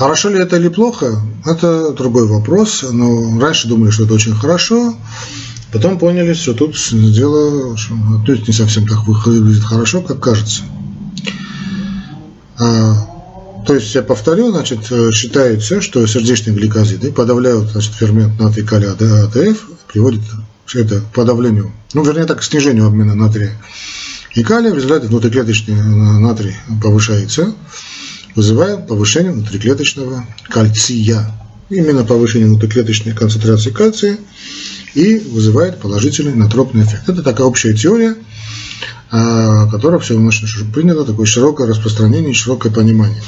Хорошо 0.00 0.30
ли 0.30 0.38
это 0.38 0.56
или 0.56 0.68
плохо, 0.68 1.20
это 1.44 1.92
другой 1.92 2.26
вопрос. 2.26 2.86
Но 2.90 3.38
раньше 3.38 3.68
думали, 3.68 3.90
что 3.90 4.04
это 4.04 4.14
очень 4.14 4.34
хорошо, 4.34 4.94
потом 5.74 5.98
поняли, 5.98 6.32
что 6.32 6.54
тут 6.54 6.74
дело 6.90 7.76
ну, 7.90 8.24
не 8.24 8.52
совсем 8.54 8.88
так 8.88 9.06
выглядит 9.06 9.62
хорошо, 9.62 10.00
как 10.00 10.18
кажется. 10.20 10.62
А, 12.58 12.94
То 13.66 13.74
есть, 13.74 13.94
я 13.94 14.00
повторю, 14.00 14.50
значит, 14.52 14.90
считается, 15.12 15.82
что 15.82 16.06
сердечные 16.06 16.56
гликозиды 16.56 17.12
подавляют 17.12 17.68
значит, 17.68 17.92
фермент 17.92 18.40
натрий 18.40 18.64
калия 18.64 18.92
АТФ, 18.92 19.66
приводит 19.86 20.22
это 20.72 21.02
к 21.02 21.12
подавлению, 21.12 21.72
ну, 21.92 22.02
вернее, 22.02 22.24
так, 22.24 22.40
к 22.40 22.42
снижению 22.42 22.86
обмена 22.86 23.14
натрия 23.14 23.52
и 24.34 24.42
калия, 24.42 24.72
в 24.72 24.76
результате 24.76 25.08
внутриклеточный 25.08 25.74
натрий 26.20 26.56
повышается, 26.82 27.52
вызывая 28.34 28.76
повышение 28.76 29.32
внутриклеточного 29.32 30.24
кальция. 30.48 31.34
Именно 31.68 32.04
повышение 32.04 32.48
внутриклеточной 32.48 33.12
концентрации 33.12 33.70
кальция 33.70 34.18
и 34.94 35.18
вызывает 35.18 35.78
положительный 35.78 36.34
натропный 36.34 36.84
эффект. 36.84 37.08
Это 37.08 37.22
такая 37.22 37.46
общая 37.46 37.74
теория, 37.74 38.16
а, 39.10 39.68
которая 39.70 40.00
все 40.00 40.14
принято, 40.72 41.04
такое 41.04 41.26
широкое 41.26 41.68
распространение 41.68 42.34
широкое 42.34 42.72
понимание. 42.72 43.22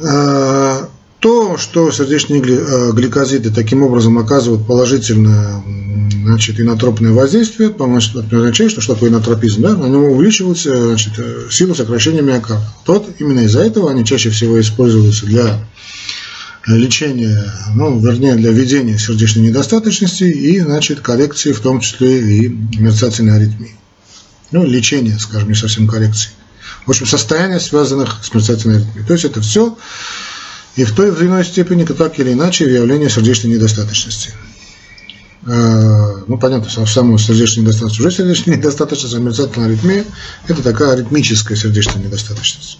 А, 0.00 0.88
то, 1.20 1.56
что 1.56 1.90
сердечные 1.90 2.40
э, 2.40 2.92
гликозиды 2.92 3.50
таким 3.50 3.82
образом 3.82 4.18
оказывают 4.18 4.66
положительное 4.66 5.62
значит, 6.28 6.60
инотропное 6.60 7.12
воздействие, 7.12 7.70
это 7.70 7.84
означает, 7.84 8.70
что 8.70 8.80
что 8.80 8.94
такое 8.94 9.10
инотропизм, 9.10 9.62
да? 9.62 9.74
на 9.76 9.86
него 9.86 10.12
увеличивается 10.12 10.88
значит, 10.88 11.14
э, 11.18 11.48
сила 11.50 11.74
сокращения 11.74 12.22
миокарда. 12.22 12.62
Тот, 12.84 13.08
именно 13.18 13.40
из-за 13.40 13.60
этого 13.60 13.90
они 13.90 14.04
чаще 14.04 14.30
всего 14.30 14.60
используются 14.60 15.26
для 15.26 15.58
лечения, 16.66 17.52
ну, 17.74 17.98
вернее, 17.98 18.34
для 18.34 18.50
ведения 18.50 18.98
сердечной 18.98 19.48
недостаточности 19.48 20.24
и, 20.24 20.60
значит, 20.60 21.00
коррекции, 21.00 21.52
в 21.52 21.60
том 21.60 21.80
числе 21.80 22.20
и 22.20 22.48
мерцательной 22.48 23.36
аритмии. 23.36 23.76
Ну, 24.50 24.66
лечение, 24.66 25.18
скажем, 25.18 25.48
не 25.48 25.54
совсем 25.54 25.88
коррекции. 25.88 26.30
В 26.86 26.90
общем, 26.90 27.06
состояния, 27.06 27.60
связанных 27.60 28.20
с 28.22 28.32
мерцательной 28.34 28.76
аритмией. 28.76 29.06
То 29.06 29.12
есть 29.14 29.24
это 29.24 29.40
все 29.40 29.76
и 30.76 30.84
в 30.84 30.94
той 30.94 31.08
или 31.08 31.26
иной 31.26 31.44
степени, 31.44 31.84
так 31.84 32.18
или 32.20 32.32
иначе, 32.32 32.72
явление 32.72 33.10
сердечной 33.10 33.52
недостаточности. 33.52 34.32
А, 35.46 36.24
ну, 36.26 36.38
понятно, 36.38 36.86
самую 36.86 37.18
сердечную 37.18 37.66
недостаточность 37.66 38.00
уже 38.00 38.10
сердечная 38.10 38.56
недостаточность, 38.56 39.14
а 39.14 39.64
аритмия– 39.64 40.04
это 40.48 40.62
такая 40.62 40.92
аритмическая 40.92 41.56
сердечная 41.56 42.02
недостаточность. 42.02 42.78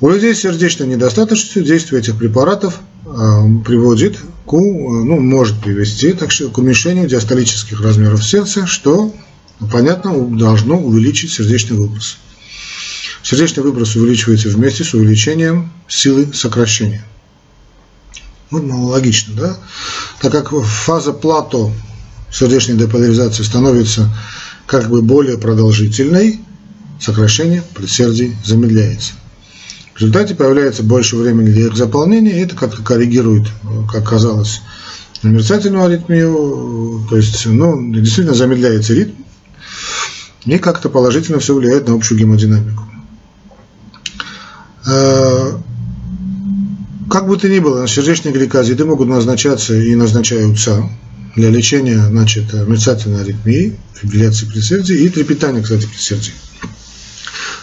У 0.00 0.08
людей 0.08 0.34
с 0.34 0.40
сердечной 0.40 0.88
недостаточностью 0.88 1.62
действие 1.62 2.00
этих 2.00 2.16
препаратов 2.16 2.80
а, 3.06 3.46
приводит 3.64 4.18
к, 4.46 4.52
ну, 4.52 5.20
может 5.20 5.60
привести 5.60 6.12
так 6.12 6.32
что, 6.32 6.48
к 6.48 6.58
уменьшению 6.58 7.08
диастолических 7.08 7.80
размеров 7.80 8.24
сердца, 8.24 8.66
что, 8.66 9.14
понятно, 9.70 10.12
должно 10.36 10.78
увеличить 10.80 11.30
сердечный 11.30 11.76
выброс. 11.76 12.18
Сердечный 13.22 13.62
выброс 13.62 13.94
увеличивается 13.94 14.48
вместе 14.48 14.82
с 14.82 14.92
увеличением 14.94 15.70
силы 15.86 16.32
сокращения. 16.34 17.04
Вот 18.52 18.64
ну, 18.64 18.84
логично, 18.84 19.34
да? 19.34 19.56
Так 20.20 20.32
как 20.32 20.50
фаза 20.50 21.14
плато 21.14 21.72
сердечной 22.30 22.76
деполяризации 22.76 23.42
становится 23.42 24.14
как 24.66 24.90
бы 24.90 25.00
более 25.00 25.38
продолжительной, 25.38 26.38
сокращение 27.00 27.62
предсердий 27.74 28.36
замедляется. 28.44 29.14
В 29.94 30.00
результате 30.00 30.34
появляется 30.34 30.82
больше 30.82 31.16
времени 31.16 31.46
для 31.46 31.66
их 31.66 31.76
заполнения, 31.76 32.38
и 32.38 32.44
это 32.44 32.54
как-то 32.54 32.82
коррегирует, 32.82 33.48
как 33.90 34.06
казалось, 34.06 34.60
мерцательную 35.22 35.86
аритмию, 35.86 37.06
то 37.08 37.16
есть, 37.16 37.46
ну, 37.46 37.92
действительно 37.92 38.34
замедляется 38.34 38.92
ритм, 38.92 39.22
и 40.44 40.58
как-то 40.58 40.90
положительно 40.90 41.38
все 41.38 41.54
влияет 41.54 41.88
на 41.88 41.94
общую 41.94 42.18
гемодинамику. 42.18 42.84
Э, 47.12 47.18
как 47.18 47.28
бы 47.28 47.36
то 47.36 47.48
ни 47.48 47.58
было, 47.58 47.86
сердечные 47.86 48.32
гликозиды 48.32 48.84
могут 48.84 49.08
назначаться 49.08 49.74
и 49.74 49.94
назначаются 49.94 50.88
для 51.36 51.50
лечения 51.50 52.06
значит, 52.06 52.52
мерцательной 52.52 53.22
аритмии, 53.22 53.76
фибрилляции 53.94 54.46
предсердия 54.46 54.96
и 54.96 55.08
трепетания, 55.08 55.62
кстати, 55.62 55.86
предсердия. 55.86 56.32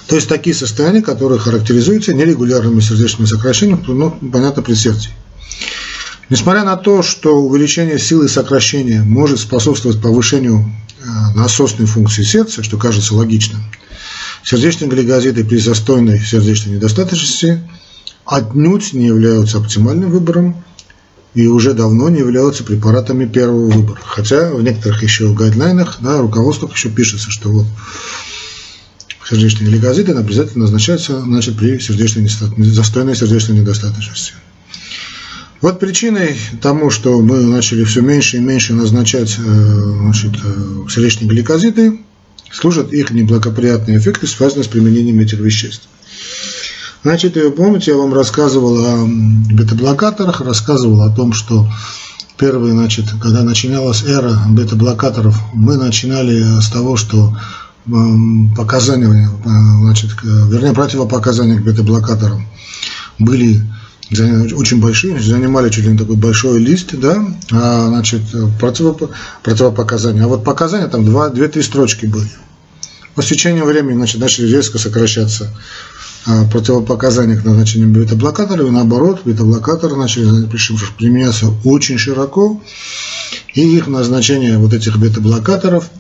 То 0.07 0.15
есть 0.15 0.27
такие 0.27 0.55
состояния, 0.55 1.01
которые 1.01 1.39
характеризуются 1.39 2.13
нерегулярными 2.13 2.79
сердечными 2.79 3.27
сокращениями, 3.27 3.83
ну, 3.87 4.11
понятно, 4.11 4.63
предсердий. 4.63 5.11
Несмотря 6.29 6.63
на 6.63 6.77
то, 6.77 7.01
что 7.01 7.41
увеличение 7.41 7.99
силы 7.99 8.27
сокращения 8.27 9.01
может 9.01 9.39
способствовать 9.39 10.01
повышению 10.01 10.71
э, 10.99 11.05
насосной 11.35 11.87
функции 11.87 12.23
сердца, 12.23 12.63
что 12.63 12.77
кажется 12.77 13.15
логичным, 13.15 13.61
Сердечные 14.43 14.89
гликозиды 14.89 15.43
при 15.43 15.57
застойной 15.57 16.19
сердечной 16.19 16.75
недостаточности 16.75 17.61
отнюдь 18.29 18.93
не 18.93 19.07
являются 19.07 19.57
оптимальным 19.57 20.11
выбором 20.11 20.63
и 21.33 21.47
уже 21.47 21.73
давно 21.73 22.09
не 22.09 22.19
являются 22.19 22.63
препаратами 22.63 23.25
первого 23.25 23.69
выбора. 23.69 23.99
Хотя 24.03 24.51
в 24.51 24.61
некоторых 24.61 25.01
еще 25.01 25.33
гайдлайнах, 25.33 25.97
да, 25.99 26.21
руководствах 26.21 26.75
еще 26.75 26.89
пишется, 26.89 27.31
что 27.31 27.49
вот 27.49 27.65
сердечные 29.27 29.69
гликозиды 29.69 30.13
обязательно 30.13 30.65
назначаются 30.65 31.19
значит, 31.21 31.57
при 31.57 31.79
сердечной 31.79 32.27
застойной 32.65 33.15
сердечной 33.15 33.59
недостаточности. 33.59 34.33
Вот 35.61 35.79
причиной 35.79 36.37
тому, 36.61 36.89
что 36.89 37.19
мы 37.21 37.41
начали 37.41 37.83
все 37.83 38.01
меньше 38.01 38.37
и 38.37 38.39
меньше 38.39 38.73
назначать 38.73 39.35
э, 39.37 39.41
значит, 39.41 40.33
э, 40.41 40.89
сердечные 40.89 41.27
гликозиды, 41.27 41.99
служат 42.51 42.93
их 42.93 43.11
неблагоприятные 43.11 43.97
эффекты, 43.97 44.25
связанные 44.25 44.63
с 44.63 44.67
применением 44.67 45.19
этих 45.19 45.39
веществ. 45.39 45.89
Значит, 47.01 47.37
помните, 47.55 47.91
я 47.91 47.97
вам 47.97 48.13
рассказывал 48.13 48.77
о 48.77 49.07
бета-блокаторах, 49.53 50.41
рассказывал 50.41 51.03
о 51.03 51.09
том, 51.09 51.31
что 51.31 51.65
первый, 52.37 52.71
значит, 52.71 53.05
когда 53.21 53.43
начиналась 53.43 54.03
эра 54.03 54.37
бета-блокаторов, 54.49 55.39
мы 55.53 55.77
начинали 55.77 56.59
с 56.59 56.67
того, 56.69 56.97
что 56.97 57.37
показания, 58.57 59.29
значит, 59.43 60.11
вернее, 60.23 60.73
противопоказания 60.73 61.57
к 61.59 61.63
бета-блокаторам 61.63 62.45
были 63.17 63.61
очень 64.53 64.81
большие, 64.81 65.21
занимали 65.21 65.69
чуть 65.69 65.85
ли 65.85 65.91
не 65.91 65.97
такой 65.97 66.17
большой 66.17 66.59
лист, 66.59 66.95
да, 66.99 67.23
а, 67.51 67.87
значит, 67.87 68.21
противоп, 68.59 69.11
противопоказания. 69.43 70.23
А 70.23 70.27
вот 70.27 70.43
показания 70.43 70.87
там 70.87 71.05
два, 71.05 71.29
две-три 71.29 71.61
строчки 71.61 72.07
были. 72.07 72.29
По 73.15 73.23
течению 73.23 73.65
времени 73.65 73.95
значит, 73.95 74.19
начали 74.19 74.47
резко 74.47 74.79
сокращаться 74.79 75.55
противопоказания 76.51 77.37
к 77.37 77.45
назначению 77.45 77.89
бета-блокаторов, 77.89 78.67
и 78.67 78.71
наоборот, 78.71 79.21
бета-блокаторы 79.25 79.95
начали 79.95 80.47
применяться 80.97 81.51
очень 81.63 81.97
широко, 81.97 82.61
и 83.53 83.61
их 83.61 83.87
назначение 83.87 84.57
вот 84.57 84.73
этих 84.73 84.97
бета-блокаторов– 84.97 85.89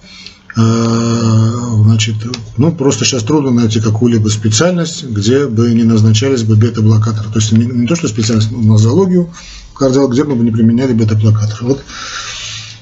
а, 0.55 1.83
значит, 1.83 2.15
ну, 2.57 2.71
просто 2.71 3.05
сейчас 3.05 3.23
трудно 3.23 3.51
найти 3.51 3.79
какую-либо 3.79 4.29
специальность, 4.29 5.05
где 5.05 5.47
бы 5.47 5.71
не 5.73 5.83
назначались 5.83 6.43
бы 6.43 6.55
бета-блокаторы. 6.55 7.29
То 7.29 7.39
есть 7.39 7.51
не, 7.51 7.65
не 7.65 7.87
то, 7.87 7.95
что 7.95 8.07
специальность, 8.07 8.51
но 8.51 8.73
нозологию, 8.73 9.29
кардиолог, 9.73 10.11
где 10.11 10.23
бы 10.23 10.33
не 10.33 10.51
применяли 10.51 10.93
бета-блокаторы. 10.93 11.65
Вот 11.65 11.83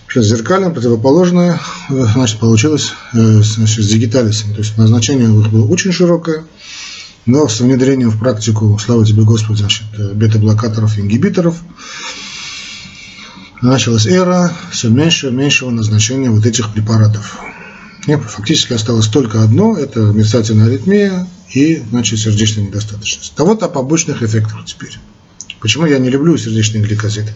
сейчас 0.10 0.26
зеркально, 0.26 0.72
противоположное, 0.72 1.60
э, 1.90 2.06
значит, 2.14 2.40
получилось 2.40 2.94
э, 3.14 3.42
значит, 3.44 3.84
с 3.84 3.88
дигиталисами. 3.88 4.54
То 4.54 4.60
есть 4.60 4.78
назначение 4.78 5.28
их 5.28 5.52
было 5.52 5.68
очень 5.68 5.92
широкое, 5.92 6.46
но 7.28 7.48
с 7.48 7.60
внедрением 7.60 8.10
в 8.10 8.18
практику, 8.18 8.80
слава 8.80 9.06
тебе 9.06 9.24
Господи, 9.24 9.60
значит, 9.60 9.84
э, 9.98 10.14
бета-блокаторов 10.14 10.98
ингибиторов, 10.98 11.62
началась 13.62 14.08
эра 14.08 14.52
все 14.72 14.90
меньше 14.90 15.28
и 15.28 15.32
меньшего 15.32 15.70
назначения 15.70 16.30
вот 16.30 16.46
этих 16.46 16.74
препаратов. 16.74 17.38
И 18.08 18.16
фактически 18.16 18.74
осталось 18.74 19.08
только 19.08 19.44
одно, 19.44 19.78
это 19.78 20.00
мерцательная 20.00 20.68
аритмия 20.68 21.28
и 21.52 21.84
значит, 21.90 22.20
сердечная 22.20 22.66
недостаточность. 22.66 23.34
А 23.36 23.44
вот 23.44 23.62
о 23.62 23.68
побочных 23.68 24.24
эффектах 24.24 24.64
теперь. 24.66 24.98
Почему 25.60 25.86
я 25.86 26.00
не 26.00 26.10
люблю 26.10 26.38
сердечные 26.38 26.82
гликозиды? 26.82 27.34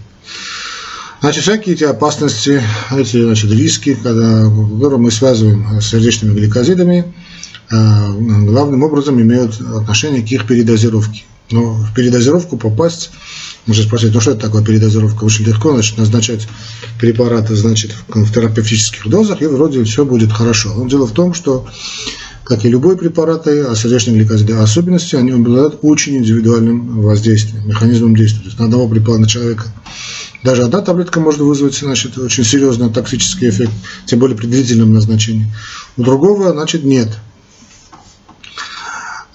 Значит, 1.19 1.43
всякие 1.43 1.75
эти 1.75 1.83
опасности, 1.83 2.63
эти 2.91 3.21
значит, 3.21 3.51
риски, 3.51 3.93
когда, 3.93 4.43
которые 4.43 4.99
мы 4.99 5.11
связываем 5.11 5.81
с 5.81 5.87
сердечными 5.87 6.33
гликозидами, 6.33 6.99
а, 7.01 7.20
главным 7.69 8.83
образом 8.83 9.21
имеют 9.21 9.59
отношение 9.61 10.21
к 10.21 10.31
их 10.31 10.45
передозировке. 10.45 11.23
Но 11.51 11.73
в 11.73 11.93
передозировку 11.93 12.57
попасть 12.57 13.11
можно 13.67 13.83
спросить, 13.83 14.13
ну 14.13 14.21
что 14.21 14.31
это 14.31 14.41
такое 14.41 14.63
передозировка? 14.63 15.23
Очень 15.23 15.45
легко 15.45 15.71
значит, 15.73 15.97
назначать 15.97 16.47
препараты 16.99 17.55
значит, 17.55 17.95
в 18.07 18.33
терапевтических 18.33 19.07
дозах, 19.07 19.41
и 19.41 19.45
вроде 19.45 19.83
все 19.83 20.05
будет 20.05 20.31
хорошо. 20.31 20.73
Но 20.75 20.87
дело 20.87 21.07
в 21.07 21.11
том, 21.11 21.33
что, 21.33 21.67
как 22.43 22.65
и 22.65 22.69
любой 22.69 22.97
препарат, 22.97 23.47
а 23.47 23.75
сердечные 23.75 24.17
гликозиды 24.17 24.53
особенности, 24.53 25.15
они 25.15 25.31
обладают 25.31 25.79
очень 25.81 26.17
индивидуальным 26.17 27.01
воздействием, 27.01 27.67
механизмом 27.67 28.15
действия. 28.15 28.41
То 28.41 28.47
есть 28.47 28.59
на 28.59 28.65
одного 28.65 28.87
препарата 28.87 29.27
человека 29.27 29.65
даже 30.43 30.63
одна 30.63 30.81
таблетка 30.81 31.19
может 31.19 31.39
вызвать 31.41 31.77
значит, 31.77 32.17
очень 32.17 32.43
серьезный 32.43 32.91
токсический 32.91 33.49
эффект, 33.49 33.71
тем 34.05 34.19
более 34.19 34.35
при 34.35 34.47
длительном 34.47 34.93
назначении. 34.93 35.47
У 35.97 36.03
другого, 36.03 36.51
значит, 36.51 36.83
нет. 36.83 37.09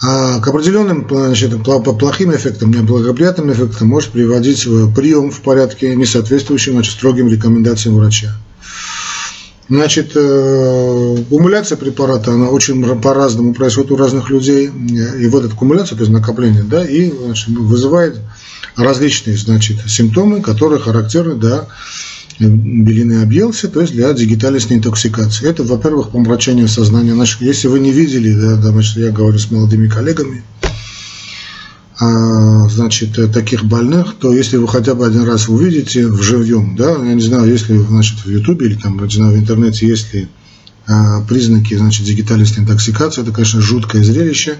А 0.02 0.40
к 0.40 0.48
определенным 0.48 1.06
значит, 1.08 1.52
плохим 1.62 2.34
эффектам, 2.34 2.70
неблагоприятным 2.70 3.52
эффектам 3.52 3.88
может 3.88 4.10
приводить 4.10 4.64
прием 4.94 5.30
в 5.30 5.40
порядке, 5.40 5.94
не 5.94 6.04
соответствующим 6.04 6.72
значит, 6.72 6.92
строгим 6.92 7.28
рекомендациям 7.28 7.96
врача. 7.96 8.36
Значит, 9.68 10.12
э, 10.14 11.16
аккумуляция 11.26 11.76
препарата, 11.76 12.32
она 12.32 12.50
очень 12.50 12.84
по-разному 13.00 13.52
происходит 13.52 13.90
у 13.90 13.96
разных 13.96 14.30
людей. 14.30 14.66
И 14.68 15.26
вот 15.26 15.44
эта 15.44 15.54
аккумуляция, 15.54 15.96
то 15.96 16.02
есть 16.02 16.12
накопление, 16.12 16.62
да, 16.62 16.84
и 16.84 17.10
значит, 17.10 17.48
вызывает 17.48 18.20
различные 18.76 19.36
значит, 19.36 19.78
симптомы, 19.88 20.40
которые 20.40 20.80
характерны 20.80 21.34
для 21.34 21.66
белины 22.38 23.22
объелся, 23.22 23.68
то 23.68 23.80
есть 23.80 23.94
для 23.94 24.12
дигитальной 24.12 24.60
интоксикации. 24.68 25.48
Это, 25.48 25.62
во-первых, 25.62 26.10
помрачение 26.10 26.68
сознания. 26.68 27.14
Значит, 27.14 27.40
если 27.40 27.68
вы 27.68 27.80
не 27.80 27.92
видели, 27.92 28.32
да, 28.34 28.56
да, 28.56 28.70
значит, 28.72 28.96
я 28.96 29.10
говорю 29.10 29.38
с 29.38 29.50
молодыми 29.50 29.88
коллегами, 29.88 30.44
а, 31.98 32.68
значит, 32.68 33.16
таких 33.32 33.64
больных, 33.64 34.16
то 34.18 34.34
если 34.34 34.58
вы 34.58 34.68
хотя 34.68 34.94
бы 34.94 35.06
один 35.06 35.24
раз 35.24 35.48
увидите 35.48 36.06
в 36.08 36.20
живьем, 36.22 36.76
да, 36.76 36.90
я 36.90 37.14
не 37.14 37.22
знаю, 37.22 37.50
если, 37.50 37.78
значит, 37.78 38.18
в 38.18 38.28
Ютубе 38.28 38.66
или 38.66 38.74
там, 38.74 39.02
не 39.02 39.10
знаю, 39.10 39.32
в 39.32 39.38
интернете, 39.38 39.86
если 39.86 40.28
а, 40.86 41.22
признаки, 41.22 41.74
значит, 41.74 42.04
дигитальной 42.04 42.46
интоксикации, 42.46 43.22
это, 43.22 43.32
конечно, 43.32 43.62
жуткое 43.62 44.04
зрелище, 44.04 44.58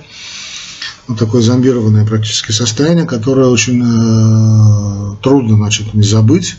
такое 1.19 1.43
зомбированное 1.43 2.07
практически 2.07 2.53
состояние, 2.53 3.07
которое 3.07 3.49
очень 3.49 3.83
э, 3.83 5.17
трудно, 5.23 5.57
значит, 5.57 5.95
не 5.95 6.03
забыть 6.03 6.57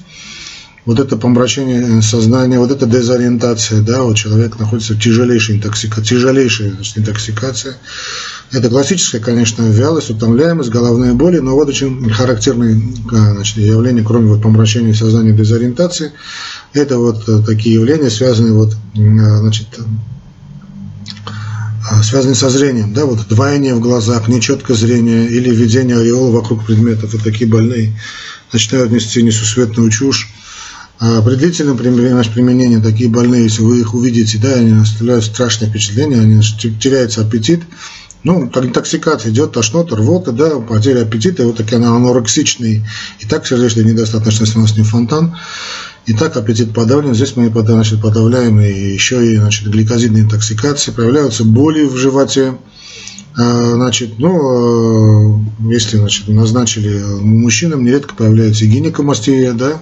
вот 0.88 1.02
это 1.02 1.18
помрачение 1.18 2.02
сознания, 2.02 2.60
вот 2.60 2.72
эта 2.72 2.86
дезориентация, 2.86 3.82
да, 3.82 4.04
вот 4.04 4.16
человек 4.16 4.58
находится 4.58 4.94
в 4.94 5.00
тяжелейшей 5.02 5.58
интоксикации, 5.58 6.16
тяжелейшая 6.16 6.72
значит, 6.72 7.00
интоксикация. 7.00 7.76
Это 8.54 8.70
классическая, 8.70 9.20
конечно, 9.20 9.64
вялость, 9.64 10.12
утомляемость, 10.12 10.70
головные 10.70 11.12
боли, 11.12 11.40
но 11.40 11.56
вот 11.56 11.68
очень 11.68 12.10
характерные 12.10 12.82
значит, 13.10 13.58
явления, 13.58 14.02
кроме 14.02 14.28
вот 14.28 14.42
помрачения 14.42 14.94
сознания, 14.94 15.34
дезориентации, 15.34 16.14
это 16.72 16.98
вот 16.98 17.28
э, 17.28 17.44
такие 17.46 17.76
явления, 17.76 18.10
связанные 18.10 18.54
вот, 18.54 18.74
значит, 18.96 19.68
э, 19.78 19.82
связанные 22.04 22.36
со 22.36 22.50
зрением, 22.50 22.94
да, 22.94 23.06
вот 23.06 23.28
двоение 23.28 23.76
в 23.76 23.80
глазах, 23.80 24.28
нечеткое 24.28 24.76
зрение 24.76 25.28
или 25.28 25.50
видение 25.54 25.98
ореола 25.98 26.32
вокруг 26.32 26.66
предметов, 26.66 27.14
вот 27.14 27.24
такие 27.24 27.50
больные 27.50 27.94
начинают 28.52 28.92
нести 28.92 29.22
несусветную 29.24 29.90
чушь, 29.90 30.30
а 31.00 31.22
при 31.22 31.36
длительном 31.36 31.78
применении 31.78 32.82
такие 32.82 33.10
больные, 33.10 33.44
если 33.44 33.62
вы 33.62 33.80
их 33.80 33.94
увидите, 33.94 34.40
да, 34.40 34.54
они 34.54 34.82
оставляют 34.82 35.26
страшное 35.26 35.70
впечатление, 35.70 36.22
они 36.22 36.42
теряется 36.42 37.22
аппетит, 37.22 37.62
ну, 38.24 38.50
как 38.50 38.66
интоксикация 38.66 39.32
идет, 39.32 39.54
тошнота, 39.54 39.96
рвота, 39.96 40.32
да, 40.32 40.60
потеря 40.60 41.04
аппетита, 41.04 41.44
и 41.44 41.46
вот 41.46 41.58
такие 41.58 41.78
анорексичные, 41.78 42.86
и 43.20 43.26
так 43.26 43.46
сердечная 43.46 43.84
недостаточность 43.84 44.56
у 44.56 44.60
нас 44.60 44.76
не 44.76 44.84
фонтан, 44.84 45.38
и 46.08 46.14
так 46.14 46.38
аппетит 46.38 46.74
подавлен, 46.74 47.14
здесь 47.14 47.36
мы 47.36 47.50
значит, 47.50 48.02
подавляем 48.02 48.60
и 48.62 48.72
еще 48.72 49.30
и 49.30 49.36
значит, 49.36 49.68
гликозидные 49.68 50.24
интоксикации, 50.24 50.92
проявляются 50.92 51.44
боли 51.44 51.84
в 51.84 51.98
животе, 51.98 52.58
а, 53.38 53.74
Значит, 53.76 54.18
ну, 54.18 55.36
э, 55.36 55.74
если 55.74 55.98
значит, 55.98 56.28
назначили 56.30 57.04
мужчинам, 57.22 57.84
нередко 57.84 58.16
появляется 58.16 58.66
гинекомастия, 58.66 59.54
да, 59.54 59.82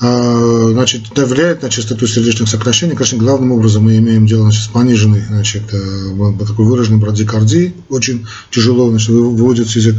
а, 0.00 0.68
значит, 0.72 1.04
это 1.12 1.24
влияет 1.24 1.62
на 1.62 1.70
частоту 1.70 2.06
сердечных 2.06 2.48
сокращений. 2.48 2.94
Конечно, 2.94 3.16
главным 3.16 3.52
образом 3.52 3.84
мы 3.84 3.96
имеем 3.96 4.26
дело 4.26 4.42
значит, 4.42 4.64
с 4.64 4.68
пониженной, 4.68 5.22
значит, 5.26 5.62
э, 5.72 6.44
такой 6.46 6.66
выраженной 6.66 6.98
брадикардией, 6.98 7.74
очень 7.88 8.26
тяжело 8.50 8.90
значит, 8.90 9.08
выводится 9.08 9.78
из, 9.78 9.94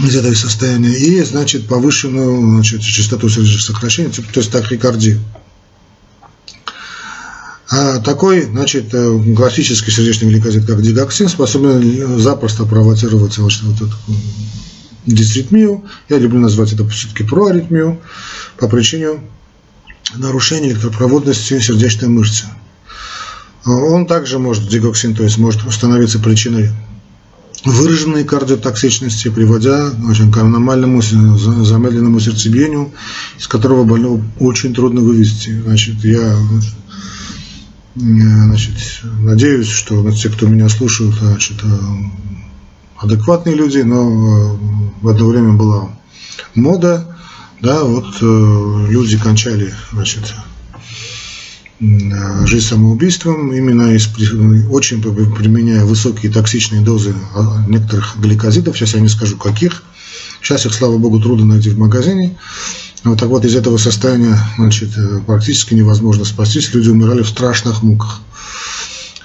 из 0.00 0.14
этого 0.14 0.34
состояния, 0.34 0.92
и, 0.92 1.22
значит, 1.22 1.66
повышенную 1.66 2.52
значит, 2.52 2.82
частоту 2.82 3.28
сердечных 3.28 3.62
сокращений, 3.62 4.10
то 4.10 4.40
есть 4.40 4.50
тахикардию. 4.52 5.20
А 7.70 7.98
такой, 7.98 8.42
значит, 8.42 8.94
э, 8.94 9.34
классический 9.36 9.90
сердечный 9.90 10.28
гликозид, 10.30 10.64
как 10.64 10.80
дигоксин, 10.80 11.28
способен 11.28 12.18
запросто 12.18 12.64
провоцировать 12.64 13.34
значит, 13.34 13.62
вот 13.62 13.76
эту 13.76 13.94
дисритмию, 15.04 15.84
я 16.08 16.18
люблю 16.18 16.40
назвать 16.40 16.72
это 16.72 16.88
все-таки 16.88 17.24
проаритмию, 17.24 18.00
по 18.56 18.68
причине 18.68 19.20
нарушения 20.14 20.70
электропроводности 20.70 21.60
сердечной 21.60 22.08
мышцы. 22.08 22.46
Он 23.66 24.06
также 24.06 24.38
может, 24.38 24.68
дигоксин, 24.68 25.14
то 25.14 25.24
есть 25.24 25.36
может 25.36 25.60
становиться 25.70 26.18
причиной 26.18 26.70
выраженной 27.64 28.24
кардиотоксичности, 28.24 29.28
приводя 29.28 29.90
очень, 30.08 30.30
к 30.30 30.38
аномальному 30.38 31.02
замедленному 31.02 32.20
сердцебиению, 32.20 32.92
из 33.38 33.48
которого 33.48 33.84
больного 33.84 34.22
очень 34.38 34.74
трудно 34.74 35.00
вывести. 35.00 35.60
Значит, 35.62 36.04
я 36.04 36.36
значит, 37.94 38.74
надеюсь, 39.20 39.68
что 39.68 40.10
те, 40.12 40.28
кто 40.28 40.46
меня 40.46 40.68
слушают, 40.68 41.16
значит, 41.16 41.56
адекватные 42.98 43.54
люди, 43.54 43.78
но 43.78 44.08
э, 44.08 44.58
в 45.02 45.08
одно 45.08 45.26
время 45.26 45.52
была 45.52 45.90
мода, 46.54 47.16
да, 47.60 47.84
вот 47.84 48.16
э, 48.20 48.86
люди 48.88 49.18
кончали, 49.18 49.72
значит, 49.92 50.24
э, 50.24 50.57
жизнь 51.80 52.66
самоубийством, 52.66 53.52
именно 53.52 53.94
из, 53.94 54.08
очень 54.70 55.00
применяя 55.00 55.84
высокие 55.84 56.32
токсичные 56.32 56.80
дозы 56.80 57.14
а, 57.34 57.64
некоторых 57.68 58.16
гликозидов, 58.18 58.76
сейчас 58.76 58.94
я 58.94 59.00
не 59.00 59.08
скажу 59.08 59.36
каких, 59.36 59.84
сейчас 60.42 60.66
их, 60.66 60.74
слава 60.74 60.98
богу, 60.98 61.20
трудно 61.20 61.46
найти 61.46 61.70
в 61.70 61.78
магазине, 61.78 62.36
вот 63.04 63.20
так 63.20 63.28
вот 63.28 63.44
из 63.44 63.54
этого 63.54 63.76
состояния 63.76 64.36
значит, 64.56 64.90
практически 65.26 65.74
невозможно 65.74 66.24
спастись, 66.24 66.74
люди 66.74 66.88
умирали 66.88 67.22
в 67.22 67.28
страшных 67.28 67.82
муках 67.82 68.22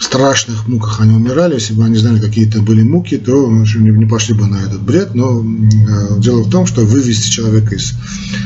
страшных 0.03 0.67
муках 0.67 1.01
они 1.01 1.15
умирали. 1.15 1.55
Если 1.55 1.73
бы 1.73 1.83
они 1.83 1.97
знали, 1.97 2.19
какие 2.19 2.47
это 2.47 2.61
были 2.61 2.83
муки, 2.83 3.17
то 3.17 3.49
не 3.49 4.05
пошли 4.05 4.35
бы 4.35 4.45
на 4.47 4.57
этот 4.57 4.81
бред. 4.81 5.15
Но 5.15 5.41
э, 5.41 6.19
дело 6.19 6.43
в 6.43 6.49
том, 6.49 6.65
что 6.65 6.81
вывести 6.81 7.29
человека 7.29 7.75
из 7.75 7.93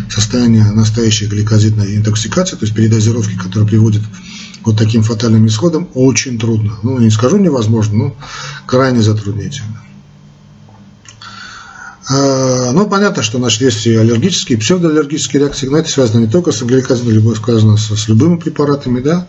состояния 0.10 0.64
настоящей 0.72 1.28
гликозидной 1.28 1.98
интоксикации, 1.98 2.56
то 2.56 2.66
есть 2.66 2.76
передозировки, 2.76 3.38
которая 3.38 3.68
приводит 3.68 4.02
вот 4.64 4.78
таким 4.78 5.04
фатальным 5.04 5.48
исходам, 5.48 5.90
очень 5.94 6.40
трудно. 6.40 6.78
Ну, 6.84 7.00
не 7.00 7.10
скажу 7.10 7.38
невозможно, 7.38 7.98
но 7.98 8.16
крайне 8.66 9.02
затруднительно. 9.02 9.82
А, 12.10 12.72
ну, 12.72 12.88
понятно, 12.88 13.22
что 13.22 13.38
значит, 13.38 13.62
есть 13.62 13.86
и 13.86 13.96
аллергические, 13.96 14.58
и 14.58 14.62
псевдоаллергические 14.62 15.42
реакции, 15.42 15.68
но 15.68 15.78
это 15.78 15.90
связано 15.90 16.22
не 16.22 16.32
только 16.32 16.52
с 16.52 16.62
гликозидом, 16.62 17.12
либо 17.14 17.34
связано 17.34 17.78
с, 17.78 17.90
с 17.90 18.08
любыми 18.08 18.38
препаратами, 18.38 19.02
да. 19.02 19.28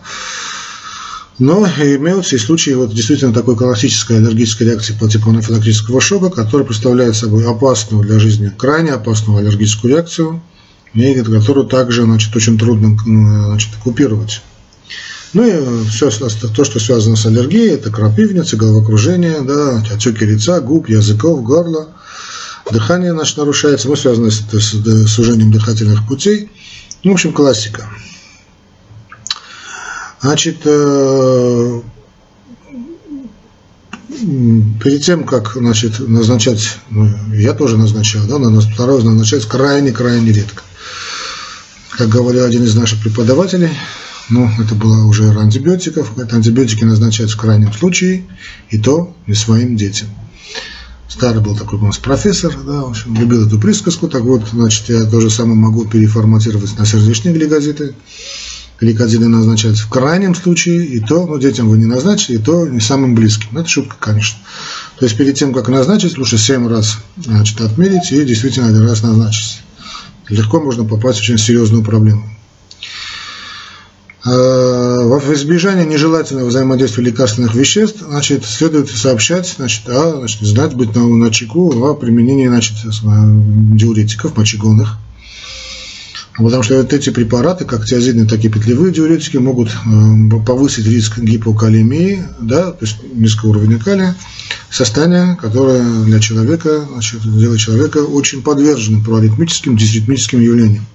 Но 1.39 1.65
имеются 1.65 2.35
и 2.35 2.39
случаи 2.39 2.71
вот, 2.71 2.93
действительно 2.93 3.33
такой 3.33 3.55
классической 3.55 4.17
аллергической 4.17 4.67
реакции 4.67 4.93
по 4.93 5.07
типу 5.07 5.29
анафилактического 5.29 6.01
шока, 6.01 6.29
которая 6.29 6.67
представляет 6.67 7.15
собой 7.15 7.45
опасную 7.45 8.03
для 8.03 8.19
жизни, 8.19 8.51
крайне 8.55 8.91
опасную 8.91 9.39
аллергическую 9.39 9.93
реакцию, 9.93 10.41
и 10.93 11.13
которую 11.21 11.67
также 11.67 12.03
значит, 12.03 12.35
очень 12.35 12.57
трудно 12.57 12.97
значит, 13.05 13.69
купировать. 13.81 14.41
Ну 15.31 15.45
и 15.45 15.87
все 15.87 16.09
то, 16.09 16.65
что 16.65 16.79
связано 16.79 17.15
с 17.15 17.25
аллергией, 17.25 17.75
это 17.75 17.89
крапивница, 17.89 18.57
головокружение, 18.57 19.41
да, 19.41 19.81
отеки 19.93 20.25
лица, 20.25 20.59
губ, 20.59 20.89
языков, 20.89 21.43
горла, 21.43 21.89
дыхание 22.69 23.13
наше 23.13 23.37
нарушается, 23.37 23.87
мы 23.87 23.95
связаны 23.95 24.31
с, 24.31 24.39
с, 24.39 24.73
с 24.73 25.07
сужением 25.07 25.51
дыхательных 25.51 26.05
путей. 26.05 26.49
Ну, 27.03 27.11
в 27.11 27.13
общем, 27.13 27.31
классика. 27.31 27.87
Значит, 30.21 30.57
э, 30.65 31.81
перед 34.83 35.03
тем, 35.03 35.23
как 35.23 35.53
значит, 35.55 35.99
назначать, 35.99 36.77
ну, 36.89 37.09
я 37.33 37.53
тоже 37.53 37.77
назначал, 37.77 38.25
да, 38.27 38.37
но 38.37 38.59
второе 38.59 39.01
назначать 39.01 39.45
крайне-крайне 39.45 40.33
редко. 40.33 40.63
Как 41.91 42.09
говорил 42.09 42.43
один 42.43 42.63
из 42.63 42.75
наших 42.75 43.01
преподавателей, 43.01 43.69
ну, 44.29 44.49
это 44.59 44.75
было 44.75 45.05
уже 45.05 45.29
антибиотиков, 45.29 46.17
это 46.17 46.35
антибиотики 46.35 46.83
назначать 46.83 47.31
в 47.31 47.37
крайнем 47.37 47.71
случае, 47.73 48.25
и 48.69 48.77
то 48.77 49.15
не 49.25 49.35
своим 49.35 49.77
детям. 49.77 50.09
Старый 51.07 51.41
был 51.41 51.55
такой 51.55 51.79
у 51.79 51.85
нас 51.85 51.97
профессор, 51.97 52.55
да, 52.65 52.81
в 52.81 52.89
общем, 52.89 53.15
любил 53.15 53.47
эту 53.47 53.57
присказку, 53.57 54.09
так 54.09 54.21
вот, 54.21 54.43
значит, 54.51 54.89
я 54.89 55.05
тоже 55.05 55.29
самое 55.29 55.55
могу 55.55 55.85
переформатировать 55.85 56.77
на 56.77 56.85
сердечные 56.85 57.33
гликозиты 57.33 57.95
гликозиды 58.79 59.27
назначаются 59.27 59.83
в 59.85 59.89
крайнем 59.89 60.35
случае, 60.35 60.85
и 60.85 60.99
то, 60.99 61.25
ну, 61.25 61.37
детям 61.37 61.69
вы 61.69 61.77
не 61.77 61.85
назначите, 61.85 62.35
и 62.35 62.37
то 62.37 62.67
не 62.67 62.79
самым 62.79 63.15
близким. 63.15 63.49
Ну, 63.51 63.61
это 63.61 63.69
шутка, 63.69 63.95
конечно. 63.99 64.39
То 64.97 65.05
есть 65.05 65.17
перед 65.17 65.35
тем, 65.35 65.53
как 65.53 65.69
назначить, 65.69 66.17
лучше 66.17 66.37
7 66.37 66.67
раз 66.67 66.97
значит, 67.17 67.59
отметить 67.61 68.11
и 68.11 68.23
действительно 68.25 68.67
один 68.67 68.87
раз 68.87 69.03
назначить. 69.03 69.61
Легко 70.27 70.59
можно 70.59 70.83
попасть 70.83 71.19
в 71.19 71.21
очень 71.23 71.37
серьезную 71.37 71.83
проблему. 71.83 72.23
В 74.23 75.33
избежание 75.33 75.85
нежелательного 75.85 76.47
взаимодействия 76.47 77.05
лекарственных 77.05 77.55
веществ, 77.55 78.03
значит, 78.05 78.45
следует 78.45 78.89
сообщать, 78.89 79.55
значит, 79.57 79.83
а, 79.87 80.17
значит 80.17 80.41
знать, 80.41 80.75
быть 80.75 80.93
на, 80.93 81.07
на 81.07 81.31
чеку 81.31 81.71
о 81.85 81.95
применении, 81.95 82.47
значит, 82.47 82.75
диуретиков 82.83 84.35
мочегонных. 84.35 84.97
Потому 86.39 86.63
что 86.63 86.77
вот 86.77 86.93
эти 86.93 87.09
препараты, 87.09 87.65
как 87.65 87.85
тиазидные, 87.85 88.25
так 88.25 88.43
и 88.45 88.49
петлевые 88.49 88.93
диуретики, 88.93 89.35
могут 89.35 89.69
повысить 90.45 90.87
риск 90.87 91.19
гипокалемии, 91.19 92.23
да, 92.39 92.71
то 92.71 92.85
есть 92.85 92.97
низкого 93.13 93.49
уровня 93.49 93.77
калия, 93.77 94.15
состояние, 94.71 95.37
которое 95.41 95.83
для 96.05 96.19
человека, 96.21 96.87
значит, 96.91 97.21
делает 97.23 97.59
человека 97.59 97.97
очень 97.99 98.41
подверженным 98.41 99.03
проаритмическим, 99.03 99.75
дисритмическим 99.75 100.39
явлениям. 100.39 100.85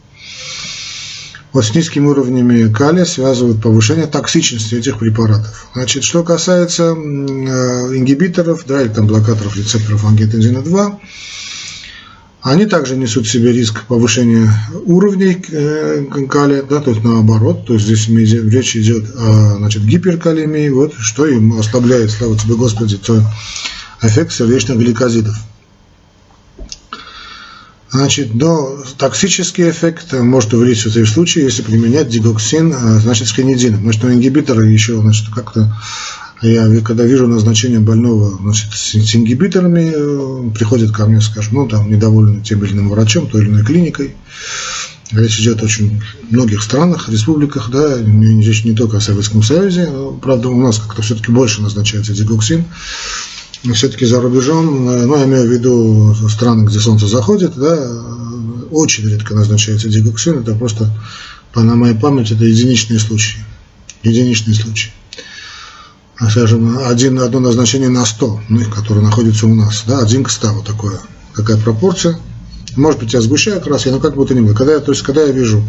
Вот 1.52 1.66
с 1.66 1.74
низкими 1.74 2.07
уровнями 2.07 2.72
калия 2.72 3.04
связывают 3.04 3.62
повышение 3.62 4.07
токсичности 4.07 4.74
этих 4.74 4.98
препаратов. 4.98 5.68
Значит, 5.74 6.04
что 6.04 6.24
касается 6.24 6.85
э, 6.85 6.94
ингибиторов, 6.94 8.64
да, 8.66 8.80
или 8.80 8.88
там 8.88 9.07
блокаторов 9.07 9.57
рецепторов 9.57 10.04
ангиотензина 10.04 10.62
2, 10.62 10.98
они 12.44 12.66
также 12.66 12.94
несут 12.94 13.26
в 13.26 13.30
себе 13.30 13.52
риск 13.52 13.87
повышения 13.87 14.50
уровней 14.85 15.42
э, 15.50 16.04
калия, 16.28 16.62
да, 16.62 16.80
то 16.80 16.90
есть 16.90 17.02
наоборот, 17.02 17.64
то 17.66 17.72
есть 17.72 17.87
здесь 17.87 18.07
речь 18.09 18.76
идет 18.76 19.04
о 19.16 19.57
значит, 19.57 19.83
гиперкалемии, 19.83 20.68
вот, 20.68 20.92
что 20.98 21.24
им 21.24 21.59
ослабляет, 21.59 22.11
слава 22.11 22.38
тебе 22.38 22.54
Господи, 22.54 22.98
то 22.98 23.22
эффект 24.02 24.33
сердечных 24.33 24.76
гликозидов. 24.76 25.35
Значит, 27.90 28.35
но 28.35 28.76
токсический 28.98 29.70
эффект 29.70 30.12
может 30.12 30.52
увеличиться 30.52 31.00
и 31.00 31.04
в 31.04 31.09
случае, 31.09 31.44
если 31.44 31.62
применять 31.62 32.09
дигоксин, 32.09 32.74
э, 32.74 32.98
значит, 32.98 33.26
с 33.28 33.33
хинидином. 33.33 33.90
Что 33.90 34.12
ингибиторы 34.12 34.66
еще, 34.66 35.00
значит, 35.00 35.33
как-то 35.33 35.74
я 36.42 36.81
когда 36.81 37.05
вижу 37.05 37.27
назначение 37.27 37.81
больного 37.81 38.38
значит, 38.40 38.73
с 38.73 38.94
ингибиторами, 38.94 39.92
э, 39.94 40.51
приходят 40.53 40.92
ко 40.92 41.07
мне, 41.07 41.20
скажем, 41.20 41.55
ну, 41.55 41.68
там, 41.68 41.90
недовольны 41.90 42.42
тем 42.42 42.62
или 42.64 42.73
иным 42.73 42.90
врачом, 42.90 43.29
той 43.29 43.42
или 43.42 43.51
иной 43.51 43.64
клиникой. 43.64 44.14
Речь 45.12 45.38
идет 45.38 45.62
о 45.62 45.66
очень 45.66 46.03
многих 46.31 46.62
странах, 46.62 47.09
республиках, 47.09 47.70
да, 47.70 47.99
речь 47.99 48.64
не 48.64 48.73
только 48.73 48.97
о 48.97 49.01
Советском 49.01 49.42
Союзе, 49.42 49.88
правда, 50.23 50.49
у 50.49 50.61
нас 50.61 50.79
как-то 50.79 51.03
все-таки 51.03 51.31
больше 51.31 51.62
назначается 51.62 52.14
дигоксин 52.14 52.64
все-таки 53.73 54.05
за 54.05 54.20
рубежом, 54.20 54.88
э, 54.88 55.07
ну, 55.07 55.16
я 55.16 55.25
имею 55.25 55.49
в 55.49 55.53
виду 55.53 56.14
страны, 56.29 56.66
где 56.66 56.79
солнце 56.79 57.07
заходит, 57.07 57.55
да, 57.57 57.88
очень 58.70 59.09
редко 59.09 59.35
назначается 59.35 59.88
дигоксин, 59.88 60.40
это 60.40 60.55
просто, 60.55 60.90
по 61.53 61.62
на 61.62 61.75
моей 61.75 61.94
памяти, 61.94 62.35
это 62.35 62.44
единичные 62.44 62.99
случаи. 62.99 63.38
Единичные 64.03 64.55
случаи. 64.55 64.90
А, 66.16 66.31
скажем, 66.31 66.79
один, 66.87 67.18
одно 67.18 67.40
назначение 67.40 67.88
на 67.88 68.05
100, 68.05 68.40
ну, 68.48 68.70
которые 68.70 69.05
находятся 69.05 69.46
у 69.46 69.55
нас, 69.55 69.85
да, 69.87 69.98
один 69.98 70.24
к 70.24 70.31
100, 70.31 70.53
вот 70.53 70.66
такое, 70.66 70.98
какая 71.35 71.57
пропорция– 71.57 72.18
может 72.77 73.00
быть, 73.00 73.12
я 73.12 73.20
сгущаю 73.20 73.61
краски, 73.61 73.88
но 73.88 74.00
как 74.00 74.16
бы 74.16 74.27
то 74.27 74.35
ни 74.35 74.40
было. 74.40 74.55
Когда 74.55 74.74
я, 74.74 74.81
то 74.81 74.92
есть, 74.92 75.05
когда 75.05 75.22
я 75.22 75.33
вижу, 75.33 75.62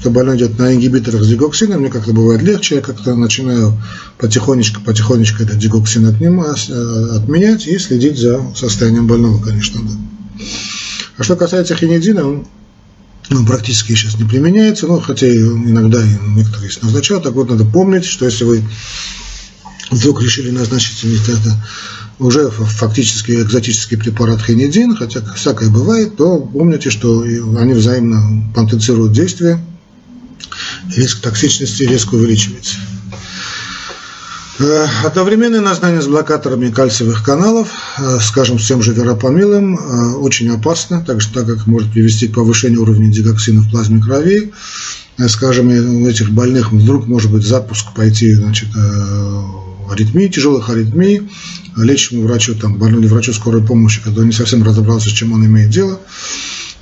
что 0.00 0.10
больной 0.10 0.36
идет 0.36 0.58
на 0.58 0.74
ингибиторах 0.74 1.22
с 1.22 1.28
дигоксином, 1.28 1.80
мне 1.80 1.90
как-то 1.90 2.12
бывает 2.12 2.42
легче, 2.42 2.76
я 2.76 2.80
как-то 2.80 3.14
начинаю 3.14 3.80
потихонечку, 4.18 4.80
потихонечку 4.80 5.42
этот 5.42 5.58
дигоксин 5.58 6.06
отнимать, 6.06 6.66
э, 6.68 7.08
отменять 7.16 7.66
и 7.66 7.78
следить 7.78 8.18
за 8.18 8.40
состоянием 8.54 9.06
больного, 9.06 9.42
конечно. 9.42 9.80
Да. 9.82 10.44
А 11.18 11.22
что 11.22 11.36
касается 11.36 11.74
хинидина, 11.74 12.26
он 12.26 12.46
ну, 13.28 13.44
практически 13.44 13.92
сейчас 13.92 14.18
не 14.18 14.24
применяется, 14.24 14.86
но 14.86 15.00
хотя 15.00 15.28
иногда 15.28 16.02
некоторые 16.36 16.70
назначают, 16.80 17.24
так 17.24 17.34
вот 17.34 17.50
надо 17.50 17.64
помнить, 17.64 18.04
что 18.04 18.24
если 18.24 18.44
вы 18.44 18.62
вдруг 19.90 20.22
решили 20.22 20.50
назначить 20.50 21.04
это 21.28 21.56
уже 22.18 22.50
фактически 22.50 23.32
экзотический 23.32 23.98
препарат 23.98 24.40
хинидин, 24.40 24.96
хотя 24.96 25.20
всякое 25.34 25.68
бывает, 25.68 26.16
то 26.16 26.38
помните, 26.38 26.90
что 26.90 27.22
они 27.22 27.74
взаимно 27.74 28.44
потенцируют 28.54 29.12
действие, 29.12 29.62
риск 30.96 31.20
токсичности 31.20 31.82
резко 31.82 32.14
увеличивается. 32.14 32.76
Э, 34.58 34.86
одновременное 35.04 35.60
назнание 35.60 36.00
с 36.00 36.06
блокаторами 36.06 36.70
кальциевых 36.70 37.22
каналов, 37.22 37.68
э, 37.98 38.18
скажем, 38.22 38.58
с 38.58 38.66
тем 38.66 38.80
же 38.82 38.94
веропамилом, 38.94 39.76
э, 39.76 40.14
очень 40.14 40.48
опасно, 40.48 41.04
так, 41.04 41.20
же, 41.20 41.28
так 41.30 41.46
как 41.46 41.66
может 41.66 41.92
привести 41.92 42.28
к 42.28 42.34
повышению 42.34 42.82
уровня 42.82 43.10
дигоксина 43.12 43.60
в 43.60 43.70
плазме 43.70 44.00
крови. 44.00 44.52
Скажем, 45.28 45.68
у 45.68 46.08
этих 46.08 46.30
больных 46.30 46.72
вдруг 46.72 47.06
может 47.06 47.30
быть 47.30 47.42
запуск 47.42 47.94
пойти 47.94 48.34
значит, 48.34 48.68
аритмии, 49.90 50.28
тяжелых 50.28 50.70
аритмий, 50.70 51.22
лечащему 51.76 52.22
врачу, 52.22 52.54
там, 52.54 52.78
больному 52.78 53.06
врачу 53.08 53.32
скорой 53.32 53.64
помощи, 53.64 54.00
он 54.06 54.26
не 54.26 54.32
совсем 54.32 54.62
разобрался, 54.62 55.08
с 55.08 55.12
чем 55.12 55.32
он 55.32 55.44
имеет 55.46 55.70
дело, 55.70 56.00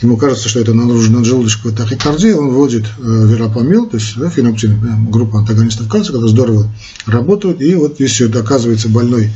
ему 0.01 0.17
кажется, 0.17 0.49
что 0.49 0.61
это 0.61 0.75
наджелудочковая 0.75 1.77
тахикардия, 1.77 2.37
он 2.37 2.51
вводит 2.51 2.85
э, 2.99 3.27
веропамил, 3.29 3.87
то 3.87 3.97
есть 3.97 4.17
да, 4.17 4.31
феноптин, 4.31 4.73
э, 4.73 5.11
группа 5.11 5.39
антагонистов 5.39 5.89
кальция, 5.89 6.13
которые 6.13 6.31
здорово 6.31 6.73
работают, 7.07 7.61
и 7.61 7.75
вот 7.75 8.01
если 8.01 8.31
оказывается 8.39 8.89
больной 8.89 9.31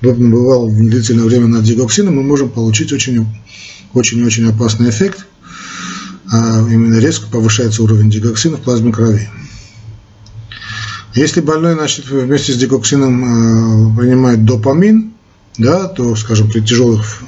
бывал 0.00 0.70
длительное 0.70 1.24
время 1.24 1.46
над 1.46 1.64
дигоксином, 1.64 2.16
мы 2.16 2.22
можем 2.22 2.50
получить 2.50 2.92
очень 2.92 3.26
очень-очень 3.96 4.48
опасный 4.48 4.90
эффект, 4.90 5.26
а 6.30 6.66
именно 6.68 6.98
резко 6.98 7.26
повышается 7.28 7.82
уровень 7.82 8.10
дигоксина 8.10 8.56
в 8.58 8.60
плазме 8.60 8.92
крови. 8.92 9.28
Если 11.16 11.40
больной 11.40 11.72
значит, 11.72 12.10
вместе 12.10 12.52
с 12.52 12.56
дикоксином 12.58 13.94
э, 13.94 13.98
принимает 13.98 14.44
допамин, 14.44 15.14
да, 15.56 15.88
то, 15.88 16.14
скажем, 16.14 16.50
при 16.50 16.60
тяжелых 16.60 17.22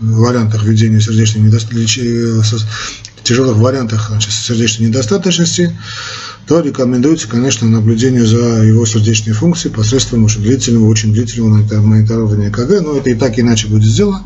вариантах 0.00 0.64
введения 0.64 1.02
сердечной 1.02 1.42
недостаточности, 1.42 2.64
тяжелых 3.22 3.58
вариантах 3.58 4.08
значит, 4.08 4.32
сердечной 4.32 4.88
недостаточности, 4.88 5.76
то 6.46 6.60
рекомендуется, 6.60 7.28
конечно, 7.28 7.68
наблюдение 7.68 8.24
за 8.24 8.62
его 8.62 8.86
сердечной 8.86 9.34
функцией 9.34 9.74
посредством 9.74 10.24
очень 10.24 10.40
длительного, 10.40 10.88
очень 10.88 11.12
длительного 11.12 11.58
мониторирования 11.82 12.48
ЭКГ, 12.48 12.80
но 12.82 12.96
это 12.96 13.10
и 13.10 13.14
так 13.14 13.38
иначе 13.38 13.68
будет 13.68 13.84
сделано, 13.84 14.24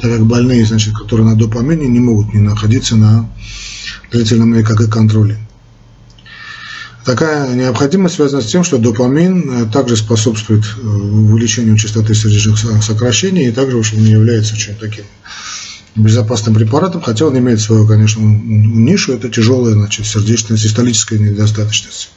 так 0.00 0.08
как 0.12 0.24
больные, 0.24 0.64
значит, 0.64 0.94
которые 0.94 1.26
на 1.26 1.34
допамине, 1.34 1.88
не 1.88 1.98
могут 1.98 2.32
не 2.32 2.40
находиться 2.40 2.94
на 2.94 3.28
длительном 4.12 4.58
ЭКГ-контроле. 4.60 5.36
Такая 7.04 7.54
необходимость 7.54 8.16
связана 8.16 8.42
с 8.42 8.46
тем, 8.46 8.62
что 8.62 8.76
допамин 8.76 9.50
э, 9.50 9.72
также 9.72 9.96
способствует 9.96 10.64
э, 10.64 10.86
увеличению 10.86 11.76
частоты 11.76 12.14
сердечных 12.14 12.58
сокращений 12.82 13.48
и 13.48 13.52
также 13.52 13.78
очень 13.78 14.02
является 14.02 14.54
очень 14.54 14.74
таким 14.76 15.04
безопасным 15.96 16.54
препаратом, 16.54 17.00
хотя 17.00 17.26
он 17.26 17.36
имеет 17.38 17.60
свою, 17.60 17.86
конечно, 17.86 18.20
нишу, 18.20 19.14
это 19.14 19.28
тяжелая 19.28 19.74
значит, 19.74 20.06
сердечная 20.06 20.58
систолическая 20.58 21.18
недостаточность. 21.18 22.10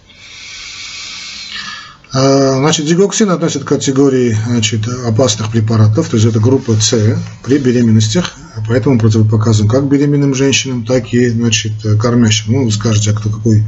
А, 2.11 2.57
значит, 2.57 2.85
дигоксин 2.85 3.29
относит 3.31 3.63
к 3.63 3.67
категории 3.69 4.37
значит, 4.45 4.87
опасных 4.87 5.49
препаратов, 5.51 6.09
то 6.09 6.17
есть 6.17 6.27
это 6.27 6.39
группа 6.39 6.75
С 6.75 7.17
при 7.43 7.57
беременностях, 7.57 8.33
поэтому 8.67 8.99
противопоказан 8.99 9.67
как 9.67 9.87
беременным 9.87 10.35
женщинам, 10.35 10.85
так 10.85 11.11
и 11.13 11.29
значит, 11.29 11.71
кормящим. 11.99 12.53
Ну, 12.53 12.65
вы 12.65 12.71
скажете, 12.71 13.11
а 13.11 13.13
кто 13.13 13.29
какой 13.29 13.63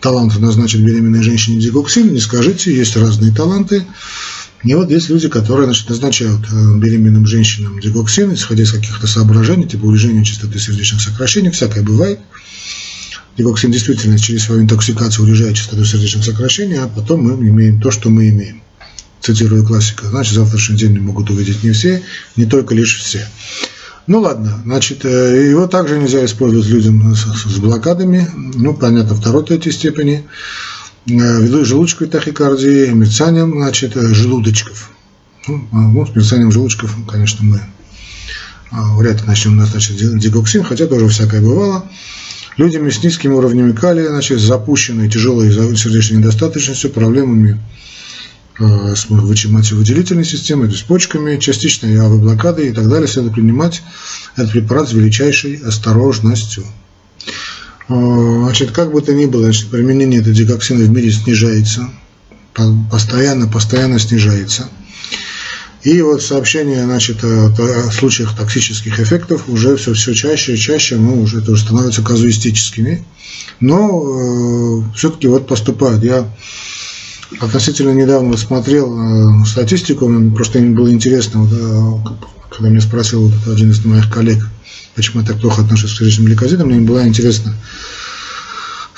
талант 0.00 0.38
назначить 0.38 0.80
беременной 0.80 1.22
женщине 1.22 1.60
дигоксин, 1.60 2.12
не 2.12 2.20
скажите, 2.20 2.74
есть 2.74 2.96
разные 2.96 3.32
таланты. 3.32 3.84
И 4.64 4.74
вот 4.74 4.90
есть 4.90 5.08
люди, 5.08 5.28
которые 5.28 5.66
значит, 5.66 5.88
назначают 5.88 6.40
э, 6.50 6.78
беременным 6.78 7.26
женщинам 7.26 7.78
дигоксин, 7.78 8.34
исходя 8.34 8.64
из 8.64 8.72
каких-то 8.72 9.06
соображений, 9.06 9.68
типа 9.68 9.84
увеличения 9.84 10.24
частоты 10.24 10.58
сердечных 10.58 11.00
сокращений, 11.00 11.50
всякое 11.50 11.84
бывает. 11.84 12.18
Дигоксин 13.36 13.70
действительно 13.70 14.18
через 14.18 14.44
свою 14.44 14.62
интоксикацию 14.62 15.24
урежает 15.24 15.56
частоту 15.56 15.84
сердечных 15.84 16.24
сокращений, 16.24 16.76
а 16.78 16.88
потом 16.88 17.22
мы 17.22 17.48
имеем 17.48 17.80
то, 17.80 17.92
что 17.92 18.10
мы 18.10 18.30
имеем. 18.30 18.62
Цитирую 19.20 19.64
классика, 19.64 20.08
значит, 20.08 20.34
завтрашний 20.34 20.76
день 20.76 20.98
могут 20.98 21.30
увидеть 21.30 21.62
не 21.62 21.70
все, 21.70 22.02
не 22.34 22.46
только 22.46 22.74
лишь 22.74 22.98
все. 22.98 23.28
Ну 24.08 24.20
ладно, 24.20 24.58
значит, 24.64 25.04
э, 25.04 25.50
его 25.50 25.66
также 25.66 25.98
нельзя 25.98 26.24
использовать 26.24 26.66
людям 26.66 27.14
с, 27.14 27.26
с 27.26 27.58
блокадами, 27.58 28.26
ну, 28.34 28.72
понятно, 28.72 29.14
второй, 29.14 29.44
третьей 29.44 29.70
степени, 29.70 30.24
э, 31.06 31.10
ввиду 31.12 31.62
желудочковой 31.62 32.08
тахикардии, 32.08 32.88
мерцанием, 32.88 33.52
значит, 33.52 33.98
э, 33.98 34.14
желудочков. 34.14 34.92
Ну, 35.46 35.68
а, 35.72 35.76
ну, 35.76 36.06
с 36.06 36.16
мерцанием 36.16 36.50
желудочков, 36.50 36.96
конечно, 37.06 37.44
мы 37.44 37.60
вряд 38.70 39.20
ли 39.20 39.26
начнем 39.26 39.56
назначить 39.56 39.98
дигоксин, 40.18 40.62
хотя 40.62 40.86
тоже 40.86 41.08
всякое 41.08 41.42
бывало. 41.42 41.86
Людям 42.56 42.90
с 42.90 43.02
низкими 43.02 43.34
уровнями 43.34 43.72
калия, 43.72 44.08
значит, 44.08 44.40
запущенной 44.40 45.10
тяжелой 45.10 45.52
сердечной 45.76 46.18
недостаточностью, 46.18 46.90
проблемами 46.90 47.60
с 48.58 49.08
мочевыделительной 49.08 50.24
системой, 50.24 50.68
то 50.68 50.74
есть 50.74 50.86
почками, 50.86 51.38
частичной 51.38 52.00
авоблокадой 52.00 52.68
и 52.68 52.72
так 52.72 52.88
далее, 52.88 53.06
следует 53.06 53.34
принимать 53.34 53.82
этот 54.36 54.52
препарат 54.52 54.88
с 54.88 54.92
величайшей 54.92 55.56
осторожностью. 55.56 56.64
Значит, 57.88 58.72
как 58.72 58.92
бы 58.92 59.00
то 59.00 59.14
ни 59.14 59.26
было, 59.26 59.44
значит, 59.44 59.68
применение 59.68 60.20
этой 60.20 60.34
дигоксина 60.34 60.84
в 60.84 60.90
мире 60.90 61.10
снижается, 61.10 61.88
постоянно, 62.90 63.48
постоянно 63.48 63.98
снижается. 63.98 64.68
И 65.84 66.02
вот 66.02 66.22
сообщения 66.22 66.84
значит, 66.84 67.22
о, 67.22 67.90
случаях 67.92 68.36
токсических 68.36 68.98
эффектов 68.98 69.48
уже 69.48 69.76
все, 69.76 69.94
все 69.94 70.12
чаще 70.12 70.54
и 70.54 70.58
чаще 70.58 70.96
ну, 70.96 71.22
уже 71.22 71.38
это 71.38 71.52
уже 71.52 71.62
становятся 71.62 72.02
казуистическими. 72.02 73.04
Но 73.60 74.82
э, 74.82 74.96
все-таки 74.96 75.28
вот 75.28 75.46
поступают. 75.46 76.02
Я 76.02 76.28
относительно 77.40 77.90
недавно 77.90 78.36
смотрел 78.36 79.42
э, 79.42 79.46
статистику, 79.46 80.08
мне 80.08 80.34
просто 80.34 80.60
было 80.60 80.90
интересно, 80.90 81.42
вот, 81.42 81.52
э, 81.52 82.14
когда 82.50 82.70
мне 82.70 82.80
спросил 82.80 83.28
вот 83.28 83.54
один 83.54 83.70
из 83.70 83.84
моих 83.84 84.10
коллег, 84.10 84.46
почему 84.94 85.20
я 85.20 85.26
так 85.28 85.40
плохо 85.40 85.62
отношусь 85.62 85.92
к 85.94 85.98
сердечным 85.98 86.28
лейкозитам, 86.28 86.68
мне 86.68 86.80
было 86.80 87.06
интересно, 87.06 87.54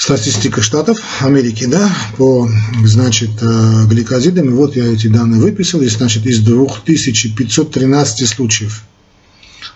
статистика 0.01 0.62
штатов 0.62 0.99
Америки, 1.21 1.66
да, 1.66 1.95
по, 2.16 2.51
значит, 2.85 3.31
э, 3.43 3.85
гликозидам. 3.87 4.49
И 4.49 4.53
вот 4.53 4.75
я 4.75 4.87
эти 4.87 5.09
данные 5.09 5.43
выписал. 5.43 5.83
И, 5.83 5.88
значит, 5.88 6.25
из 6.25 6.40
2513 6.40 8.27
случаев 8.27 8.83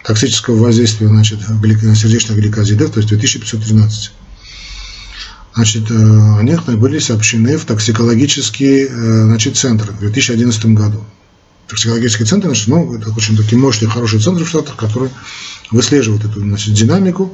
токсического 0.03 0.57
воздействия, 0.57 1.09
значит, 1.09 1.40
сердечных 1.40 2.38
гликозидов, 2.38 2.90
то 2.93 3.01
есть 3.01 3.11
2513. 3.11 4.12
Значит, 5.55 5.90
э, 5.90 6.38
они 6.38 6.57
были 6.77 6.99
сообщены 6.99 7.57
в 7.57 7.64
токсикологические 7.64 8.87
э, 8.87 9.25
значит, 9.25 9.57
центры 9.57 9.93
в 9.93 10.01
2011 10.01 10.67
году. 10.67 11.05
Токсикологический 11.69 12.27
центр, 12.27 12.49
значит, 12.49 12.69
ну, 12.69 12.95
это 12.95 13.11
очень 13.11 13.37
такие 13.37 13.59
мощные, 13.59 13.88
хорошие 13.88 14.21
центры 14.21 14.45
в 14.45 14.49
Штатах, 14.49 14.77
которые 14.77 15.11
выслеживают 15.71 16.25
эту 16.25 16.40
значит, 16.40 16.75
динамику 16.75 17.33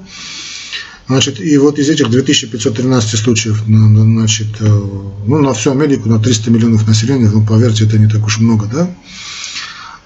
Значит, 1.11 1.41
и 1.41 1.59
вот 1.59 1.77
из 1.81 1.89
этих 1.91 2.09
2513 2.09 3.19
случаев, 3.19 3.65
значит, 3.67 4.47
э, 4.61 4.65
ну, 4.69 5.41
на 5.41 5.55
всю 5.55 5.73
Америку, 5.73 6.09
на 6.09 6.21
300 6.21 6.53
миллионов 6.53 6.87
населения, 6.87 7.29
ну, 7.29 7.45
поверьте, 7.45 7.85
это 7.85 7.99
не 7.99 8.07
так 8.07 8.25
уж 8.25 8.39
много, 8.39 8.67
да? 8.73 8.89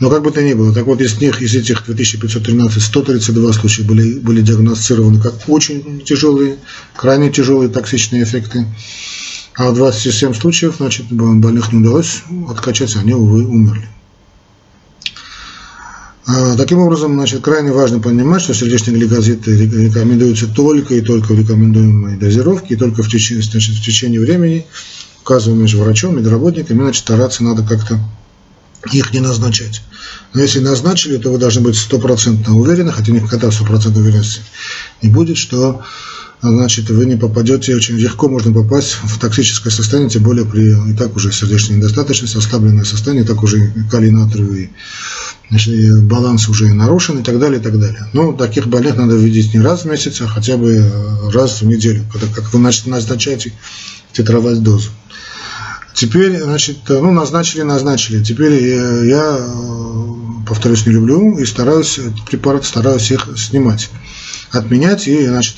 Но 0.04 0.10
как 0.10 0.20
бы 0.20 0.30
то 0.30 0.42
ни 0.42 0.52
было, 0.52 0.70
так 0.70 0.84
вот 0.84 1.00
из 1.00 1.18
них, 1.18 1.40
из 1.40 1.54
этих 1.54 1.86
2513, 1.86 2.82
132 2.82 3.52
случая 3.54 3.84
были, 3.84 4.18
были 4.18 4.42
диагностированы 4.42 5.18
как 5.18 5.32
очень 5.48 6.02
тяжелые, 6.04 6.58
крайне 6.94 7.30
тяжелые 7.30 7.70
токсичные 7.70 8.24
эффекты. 8.24 8.66
А 9.54 9.70
в 9.70 9.74
27 9.76 10.34
случаев, 10.34 10.74
значит, 10.76 11.06
больных 11.10 11.72
не 11.72 11.78
удалось 11.80 12.20
откачать, 12.50 12.96
они, 12.96 13.14
увы, 13.14 13.46
умерли. 13.46 13.88
А, 16.26 16.54
таким 16.58 16.80
образом, 16.80 17.14
значит, 17.14 17.40
крайне 17.40 17.72
важно 17.72 17.98
понимать, 17.98 18.42
что 18.42 18.52
сердечные 18.52 18.98
гликозиты 18.98 19.56
рекомендуются 19.56 20.48
только 20.48 20.96
и 20.96 21.00
только 21.00 21.32
в 21.32 21.38
рекомендуемой 21.38 22.18
дозировке, 22.18 22.74
и 22.74 22.76
только 22.76 23.02
в 23.02 23.08
течение, 23.08 23.42
значит, 23.42 23.74
в 23.74 23.82
течение 23.82 24.20
времени, 24.20 24.66
указываем 25.22 25.64
врачом, 25.64 26.18
медработникам, 26.18 26.82
иначе 26.82 27.00
стараться 27.00 27.42
надо 27.42 27.62
как-то 27.62 27.98
их 28.92 29.12
не 29.12 29.20
назначать. 29.20 29.82
Но 30.32 30.42
если 30.42 30.60
назначили, 30.60 31.16
то 31.16 31.30
вы 31.30 31.38
должны 31.38 31.62
быть 31.62 31.76
стопроцентно 31.76 32.56
уверены, 32.56 32.92
хотя 32.92 33.12
никогда 33.12 33.50
стопроцентной 33.50 34.02
уверенности 34.02 34.40
не 35.02 35.10
будет, 35.10 35.36
что 35.36 35.82
значит, 36.42 36.90
вы 36.90 37.06
не 37.06 37.16
попадете, 37.16 37.74
очень 37.74 37.96
легко 37.96 38.28
можно 38.28 38.52
попасть 38.52 38.96
в 39.02 39.18
токсическое 39.18 39.72
состояние, 39.72 40.10
тем 40.10 40.22
более 40.22 40.44
при 40.44 40.90
и 40.90 40.96
так 40.96 41.16
уже 41.16 41.32
сердечной 41.32 41.76
недостаточности, 41.76 42.36
ослабленное 42.36 42.84
состояние, 42.84 43.24
так 43.24 43.42
уже 43.42 43.72
калий 43.90 44.10
натриевый 44.10 44.70
значит, 45.48 46.02
баланс 46.04 46.48
уже 46.48 46.72
нарушен 46.72 47.20
и 47.20 47.22
так 47.22 47.38
далее, 47.38 47.60
и 47.60 47.62
так 47.62 47.78
далее. 47.78 48.08
Но 48.12 48.32
таких 48.32 48.66
больных 48.66 48.96
надо 48.96 49.16
видеть 49.16 49.54
не 49.54 49.60
раз 49.60 49.82
в 49.82 49.84
месяц, 49.86 50.20
а 50.20 50.26
хотя 50.26 50.56
бы 50.56 50.84
раз 51.32 51.62
в 51.62 51.66
неделю, 51.66 52.04
когда 52.12 52.26
как 52.34 52.52
вы 52.52 52.58
назначаете 52.58 53.52
тетровать 54.12 54.62
дозу. 54.62 54.90
Теперь, 55.94 56.40
значит, 56.40 56.78
ну, 56.88 57.12
назначили, 57.12 57.62
назначили. 57.62 58.22
Теперь 58.22 58.52
я, 59.06 59.38
повторюсь, 60.46 60.86
не 60.86 60.92
люблю 60.92 61.38
и 61.38 61.44
стараюсь, 61.44 62.00
препарат 62.28 62.64
стараюсь 62.64 63.12
их 63.12 63.28
снимать, 63.36 63.90
отменять 64.50 65.06
и, 65.06 65.26
значит, 65.26 65.56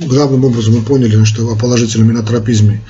главным 0.00 0.46
образом 0.46 0.76
мы 0.76 0.82
поняли, 0.82 1.22
что 1.24 1.50
о 1.50 1.56
положительном 1.56 2.08
минотропизме 2.08 2.82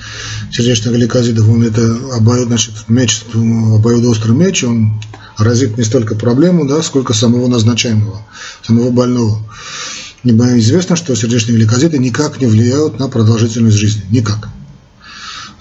сердечных 0.49 0.93
гликозидов, 0.93 1.49
он 1.49 1.63
это 1.63 1.97
обоюд, 2.15 2.47
значит, 2.47 2.73
меч, 2.87 3.21
обоюдоострый 3.33 4.35
меч, 4.35 4.63
он 4.63 5.01
разит 5.37 5.77
не 5.77 5.83
столько 5.83 6.15
проблему, 6.15 6.65
да, 6.65 6.81
сколько 6.81 7.13
самого 7.13 7.47
назначаемого, 7.47 8.25
самого 8.65 8.91
больного. 8.91 9.39
Ибо 10.23 10.57
известно, 10.59 10.95
что 10.95 11.15
сердечные 11.15 11.57
гликозиды 11.57 11.97
никак 11.97 12.39
не 12.39 12.47
влияют 12.47 12.97
на 12.99 13.09
продолжительность 13.09 13.75
жизни. 13.75 14.03
Никак. 14.09 14.49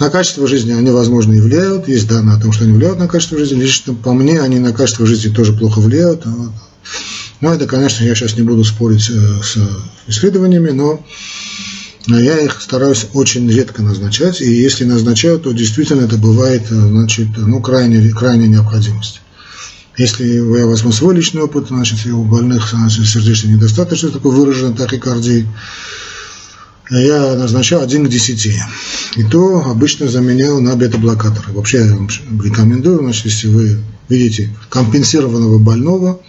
На 0.00 0.08
качество 0.08 0.46
жизни 0.46 0.72
они, 0.72 0.90
возможно, 0.90 1.34
и 1.34 1.40
влияют. 1.40 1.86
Есть 1.86 2.08
данные 2.08 2.36
о 2.36 2.40
том, 2.40 2.52
что 2.52 2.64
они 2.64 2.72
влияют 2.72 2.98
на 2.98 3.06
качество 3.06 3.38
жизни. 3.38 3.60
Лично 3.60 3.94
по 3.94 4.14
мне, 4.14 4.40
они 4.40 4.58
на 4.58 4.72
качество 4.72 5.04
жизни 5.06 5.28
тоже 5.28 5.52
плохо 5.52 5.80
влияют. 5.80 6.24
Но 7.42 7.52
это, 7.52 7.66
конечно, 7.66 8.02
я 8.02 8.14
сейчас 8.14 8.34
не 8.34 8.42
буду 8.42 8.64
спорить 8.64 9.10
э, 9.10 9.42
с 9.42 9.58
исследованиями, 10.06 10.70
но 10.70 11.04
я 12.06 12.38
их 12.38 12.62
стараюсь 12.62 13.06
очень 13.12 13.50
редко 13.50 13.82
назначать. 13.82 14.40
И 14.40 14.50
если 14.50 14.84
назначаю, 14.84 15.38
то 15.38 15.52
действительно 15.52 16.06
это 16.06 16.16
бывает 16.16 16.62
э, 16.70 16.74
значит, 16.74 17.28
ну, 17.36 17.60
крайне, 17.60 18.10
крайняя 18.10 18.48
необходимость. 18.48 19.20
Если 19.98 20.24
я 20.26 20.66
возьму 20.66 20.92
свой 20.92 21.14
личный 21.14 21.42
опыт, 21.42 21.68
значит, 21.68 22.06
у 22.06 22.24
больных 22.24 22.70
значит, 22.70 23.06
сердечной 23.06 23.52
недостаточности, 23.52 24.16
такой 24.16 24.34
выраженной 24.34 24.74
тахикардии, 24.74 25.46
я 26.90 27.34
назначал 27.34 27.82
1 27.82 28.06
к 28.06 28.08
10. 28.08 28.50
И 29.16 29.24
то 29.24 29.64
обычно 29.66 30.08
заменял 30.08 30.60
на 30.60 30.76
бета-блокаторы. 30.76 31.52
Вообще 31.52 31.84
я 31.86 31.94
вам 31.94 32.08
рекомендую, 32.42 33.00
значит, 33.00 33.26
если 33.26 33.48
вы 33.48 33.78
видите 34.08 34.50
компенсированного 34.68 35.58
больного, 35.58 36.20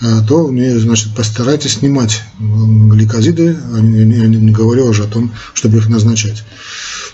э, 0.00 0.20
то 0.26 0.48
мне, 0.48 0.78
значит, 0.78 1.14
постарайтесь 1.14 1.74
снимать 1.74 2.22
гликозиды, 2.38 3.56
а 3.74 3.80
не, 3.80 4.04
не 4.04 4.50
говорю 4.50 4.86
уже 4.86 5.04
о 5.04 5.08
том, 5.08 5.32
чтобы 5.52 5.78
их 5.78 5.88
назначать. 5.88 6.44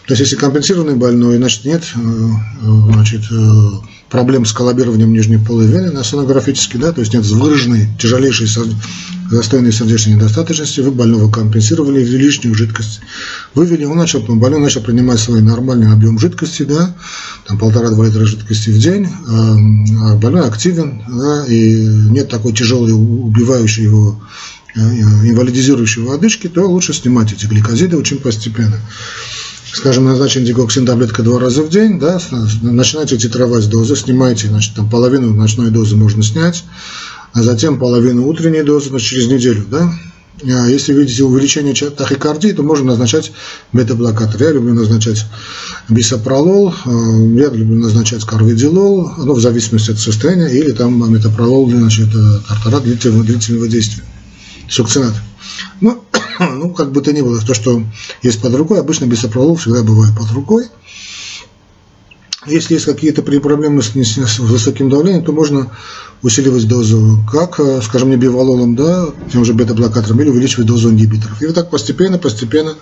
То 0.09 0.13
есть, 0.13 0.21
если 0.23 0.37
компенсированный 0.37 0.97
больной, 0.97 1.37
значит, 1.37 1.67
нет 1.67 1.85
э, 1.95 1.99
э, 2.01 2.93
значит, 2.95 3.25
проблем 4.09 4.47
с 4.47 4.55
коллабированием 4.55 5.13
нижней 5.13 5.37
полой 5.37 5.67
вены 5.67 5.91
на 5.91 6.03
сонографически, 6.03 6.79
да, 6.79 6.93
то 6.93 7.01
есть 7.01 7.13
нет 7.13 7.27
выраженной 7.27 7.89
тяжелейшей 7.99 8.49
застойной 9.31 9.71
сердечной 9.71 10.15
недостаточности, 10.15 10.81
вы 10.81 10.93
больного 10.93 11.31
компенсировали, 11.31 12.03
лишнюю 12.03 12.55
жидкость. 12.55 13.01
Вывели, 13.55 13.85
он 13.85 13.99
начал, 13.99 14.21
больной 14.21 14.61
начал 14.61 14.81
принимать 14.81 15.21
свой 15.21 15.43
нормальный 15.43 15.93
объем 15.93 16.19
жидкости, 16.19 16.63
да, 16.63 16.97
там 17.47 17.59
полтора-два 17.59 18.07
литра 18.07 18.25
жидкости 18.25 18.71
в 18.71 18.79
день, 18.79 19.09
а 19.29 20.17
больной 20.17 20.49
активен, 20.49 21.03
да, 21.07 21.45
и 21.47 21.85
нет 21.85 22.31
такой 22.31 22.55
тяжелой 22.55 22.93
убивающей 22.93 23.85
его 23.85 24.19
э, 24.75 24.81
инвалидизирующей 24.81 26.11
одышки, 26.11 26.49
то 26.49 26.67
лучше 26.67 26.95
снимать 26.95 27.31
эти 27.35 27.45
гликозиды 27.45 27.99
очень 27.99 28.17
постепенно 28.17 28.81
скажем, 29.73 30.05
назначен 30.05 30.45
дигоксин 30.45 30.87
таблетка 30.87 31.23
два 31.23 31.41
раза 31.41 31.63
в 31.63 31.71
день, 31.71 31.99
да, 31.99 32.21
начинайте 32.63 33.17
титровать 33.17 33.69
дозы, 33.69 33.97
снимайте, 33.97 34.49
значит, 34.49 34.75
там 34.75 34.89
половину 34.89 35.35
ночной 35.35 35.71
дозы 35.71 35.97
можно 35.97 36.23
снять, 36.23 36.65
а 37.33 37.43
затем 37.43 37.79
половину 37.79 38.27
утренней 38.27 38.63
дозы, 38.63 38.91
значит, 38.91 39.09
через 39.09 39.29
неделю, 39.29 39.67
да. 39.71 39.93
А 40.45 40.69
если 40.69 40.93
видите 40.93 41.25
увеличение 41.25 41.75
тахикардии, 41.75 42.53
то 42.53 42.63
можно 42.63 42.87
назначать 42.87 43.33
бета-блокатор. 43.73 44.41
Я 44.41 44.53
люблю 44.53 44.73
назначать 44.73 45.27
бисопролол, 45.89 46.73
а, 46.85 46.91
я 46.91 47.49
люблю 47.49 47.77
назначать 47.81 48.25
карвидилол, 48.25 49.15
ну, 49.19 49.33
в 49.33 49.41
зависимости 49.41 49.91
от 49.91 49.99
состояния, 49.99 50.49
или 50.49 50.71
там 50.71 51.13
метапролол, 51.13 51.69
значит, 51.71 52.09
тартарат 52.47 52.85
длительного, 52.85 53.25
длительного 53.25 53.67
действия, 53.67 54.05
сукцинат. 54.69 55.15
Ну, 55.81 56.05
ну, 56.55 56.71
как 56.71 56.93
бы 56.93 57.01
то 57.01 57.13
ни 57.13 57.21
было, 57.21 57.41
то, 57.41 57.55
что 57.55 57.83
есть 58.23 58.41
под 58.41 58.55
рукой, 58.55 58.81
обычно 58.81 59.07
бисопролол 59.07 59.57
всегда 59.57 59.83
бывает 59.83 60.17
под 60.17 60.31
рукой. 60.33 60.67
Если 62.47 62.75
есть 62.75 62.87
какие-то 62.87 63.23
проблемы 63.23 63.83
с, 63.83 63.93
с 63.95 64.39
высоким 64.39 64.89
давлением, 64.89 65.25
то 65.25 65.33
можно 65.33 65.71
усиливать 66.23 66.67
дозу, 66.67 67.21
как, 67.31 67.61
э, 67.61 67.81
скажем, 67.83 68.11
не 68.11 68.17
бивалолом, 68.17 68.75
да, 68.75 69.07
тем 69.31 69.45
же 69.45 69.55
бета-блокатором, 69.55 70.21
или 70.21 70.31
увеличивать 70.31 70.67
дозу 70.67 70.91
ингибиторов. 70.91 71.41
И 71.43 71.47
вот 71.47 71.55
так 71.55 71.71
постепенно, 71.71 72.19
постепенно, 72.19 72.75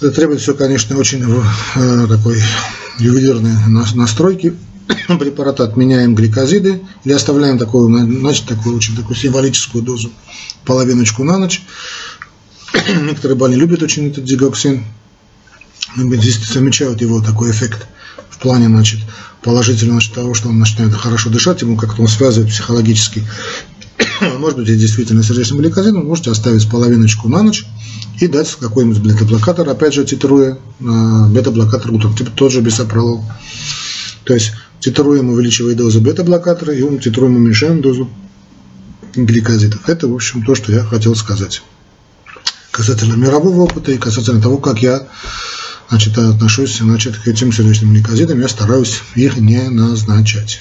это 0.00 0.10
требует 0.10 0.40
все, 0.40 0.54
конечно, 0.54 0.98
очень 0.98 1.24
э, 1.76 2.06
такой 2.08 2.42
ювелирной 2.98 3.52
настройки, 3.94 4.54
препарата 5.18 5.64
отменяем 5.64 6.14
гликозиды 6.14 6.82
или 7.04 7.12
оставляем 7.12 7.58
такую, 7.58 7.88
значит, 8.20 8.46
такую 8.46 8.76
очень 8.76 8.96
такую 8.96 9.16
символическую 9.16 9.82
дозу, 9.82 10.10
половиночку 10.64 11.24
на 11.24 11.38
ночь. 11.38 11.62
Некоторые 13.02 13.36
больные 13.36 13.58
любят 13.58 13.82
очень 13.82 14.10
этот 14.10 14.24
дигоксин, 14.24 14.84
здесь 15.96 16.38
замечают 16.46 17.00
его 17.00 17.20
такой 17.20 17.50
эффект 17.50 17.86
в 18.30 18.38
плане, 18.38 18.66
значит, 18.66 19.00
положительного 19.42 20.00
значит, 20.00 20.14
того, 20.14 20.34
что 20.34 20.48
он 20.48 20.58
начинает 20.58 20.94
хорошо 20.94 21.30
дышать, 21.30 21.62
ему 21.62 21.76
как-то 21.76 22.02
он 22.02 22.08
связывает 22.08 22.50
психологически 22.50 23.24
может 24.38 24.58
быть, 24.58 24.66
действительно 24.66 25.22
сердечный 25.22 25.58
гликозид, 25.58 25.92
вы 25.92 26.02
можете 26.02 26.30
оставить 26.30 26.68
половиночку 26.68 27.28
на 27.28 27.42
ночь 27.42 27.64
и 28.20 28.26
дать 28.26 28.50
какой-нибудь 28.60 28.98
бета-блокатор, 28.98 29.68
опять 29.68 29.94
же, 29.94 30.04
титруя 30.04 30.58
бета-блокатор 30.80 31.92
утром, 31.92 32.16
типа 32.16 32.30
тот 32.34 32.52
же 32.52 32.60
бисопролол. 32.60 33.24
То 34.24 34.34
есть 34.34 34.52
титруем 34.80 35.30
увеличивая 35.30 35.74
дозу 35.74 36.00
бета-блокатора 36.00 36.74
и 36.74 36.98
титруем 36.98 37.36
уменьшаем 37.36 37.80
дозу 37.80 38.08
гликозидов. 39.14 39.88
Это, 39.88 40.08
в 40.08 40.14
общем, 40.14 40.44
то, 40.44 40.54
что 40.54 40.72
я 40.72 40.84
хотел 40.84 41.14
сказать. 41.14 41.62
Касательно 42.74 43.14
мирового 43.14 43.60
опыта 43.60 43.92
и 43.92 43.98
касательно 43.98 44.42
того, 44.42 44.58
как 44.58 44.82
я 44.82 45.06
значит, 45.90 46.18
отношусь 46.18 46.78
значит, 46.78 47.16
к 47.16 47.28
этим 47.28 47.52
сердечным 47.52 47.92
гликозидам, 47.92 48.40
я 48.40 48.48
стараюсь 48.48 49.00
их 49.14 49.36
не 49.36 49.62
назначать. 49.68 50.60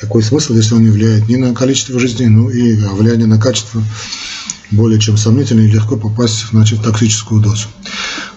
Какой 0.00 0.22
смысл, 0.22 0.54
если 0.54 0.74
он 0.74 0.82
не 0.82 0.88
влияет 0.88 1.28
ни 1.28 1.36
на 1.36 1.54
количество 1.54 2.00
жизни, 2.00 2.24
ну 2.24 2.48
и 2.48 2.76
влияние 2.76 3.26
на 3.26 3.38
качество 3.38 3.82
более 4.70 4.98
чем 4.98 5.18
сомнительно 5.18 5.60
и 5.60 5.70
легко 5.70 5.98
попасть 5.98 6.46
значит, 6.52 6.78
в 6.78 6.82
токсическую 6.82 7.42
дозу. 7.42 7.68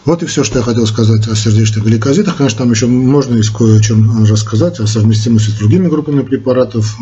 Вот 0.04 0.22
и 0.22 0.26
все, 0.26 0.44
что 0.44 0.60
я 0.60 0.66
хотел 0.66 0.86
сказать 0.86 1.26
о 1.30 1.38
сердечных 1.38 1.86
гликозидах. 1.86 2.36
Конечно, 2.36 2.60
там 2.60 2.72
еще 2.72 2.88
можно 2.88 3.36
и 3.36 3.44
кое 3.44 3.80
о 3.80 3.82
чем 3.82 4.26
рассказать, 4.26 4.82
о 4.82 4.88
совместимости 4.88 5.52
с 5.52 5.54
другими 5.54 5.88
группами 5.88 6.22
препаратов, 6.22 6.98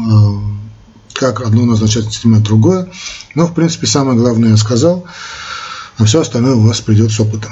как 1.13 1.41
одно 1.41 1.65
назначать 1.65 2.05
системой 2.05 2.41
другое. 2.41 2.91
Но, 3.33 3.47
в 3.47 3.55
принципе, 3.55 3.87
самое 3.87 4.15
главное 4.15 4.51
я 4.51 4.57
сказал, 4.57 5.05
а 5.97 6.05
все 6.05 6.21
остальное 6.21 6.55
у 6.55 6.61
вас 6.61 6.81
придет 6.81 7.11
с 7.11 7.19
опытом. 7.19 7.51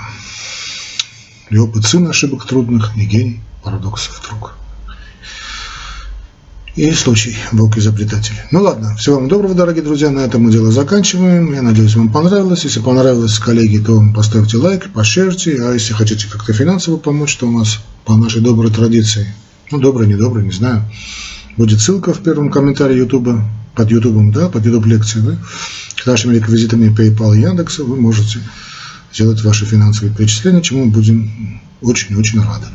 И 1.49 1.57
опыт 1.57 1.85
сын 1.85 2.07
ошибок 2.07 2.45
трудных, 2.47 2.95
и 2.97 3.05
гений 3.05 3.41
парадоксов 3.63 4.21
друг 4.27 4.55
и 6.75 6.91
случай, 6.91 7.37
Бог 7.53 7.77
изобретатель. 7.77 8.35
Ну 8.51 8.61
ладно, 8.61 8.95
всего 8.97 9.15
вам 9.15 9.29
доброго, 9.29 9.55
дорогие 9.55 9.81
друзья, 9.81 10.09
на 10.09 10.19
этом 10.19 10.43
мы 10.43 10.51
дело 10.51 10.71
заканчиваем. 10.71 11.53
Я 11.53 11.61
надеюсь, 11.61 11.95
вам 11.95 12.09
понравилось. 12.09 12.65
Если 12.65 12.81
понравилось, 12.81 13.39
коллеги, 13.39 13.77
то 13.77 14.03
поставьте 14.13 14.57
лайк, 14.57 14.89
пошерьте. 14.93 15.57
А 15.61 15.71
если 15.71 15.93
хотите 15.93 16.27
как-то 16.27 16.51
финансово 16.51 16.97
помочь, 16.97 17.37
то 17.37 17.47
у 17.47 17.51
нас 17.51 17.79
по 18.03 18.17
нашей 18.17 18.41
доброй 18.41 18.71
традиции, 18.71 19.33
ну, 19.71 19.79
добрый, 19.79 20.07
не 20.07 20.15
добрый, 20.15 20.43
не 20.43 20.51
знаю, 20.51 20.83
будет 21.55 21.79
ссылка 21.79 22.13
в 22.13 22.21
первом 22.21 22.51
комментарии 22.51 22.97
Ютуба, 22.97 23.41
под 23.73 23.89
Ютубом, 23.89 24.33
да, 24.33 24.49
под 24.49 24.65
Ютуб 24.65 24.85
лекции, 24.85 25.19
да, 25.19 25.37
с 26.05 26.07
нашими 26.07 26.35
реквизитами 26.35 26.95
PayPal 26.95 27.35
и 27.35 27.41
Яндекса 27.41 27.83
вы 27.83 27.95
можете 27.95 28.39
сделать 29.11 29.41
ваши 29.41 29.65
финансовые 29.65 30.13
перечисления, 30.13 30.61
чему 30.61 30.85
мы 30.85 30.91
будем 30.91 31.59
очень-очень 31.81 32.41
рады. 32.41 32.67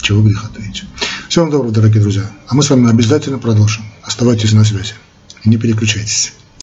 Чего 0.00 0.22
греха 0.22 0.46
таить. 0.54 0.84
Всего 1.28 1.46
вам 1.46 1.50
доброго, 1.50 1.74
дорогие 1.74 2.00
друзья. 2.00 2.30
А 2.46 2.54
мы 2.54 2.62
с 2.62 2.70
вами 2.70 2.88
обязательно 2.88 3.38
продолжим. 3.38 3.82
Оставайтесь 4.04 4.52
на 4.52 4.62
связи. 4.62 4.94
Не 5.44 5.56
переключайтесь. 5.56 6.32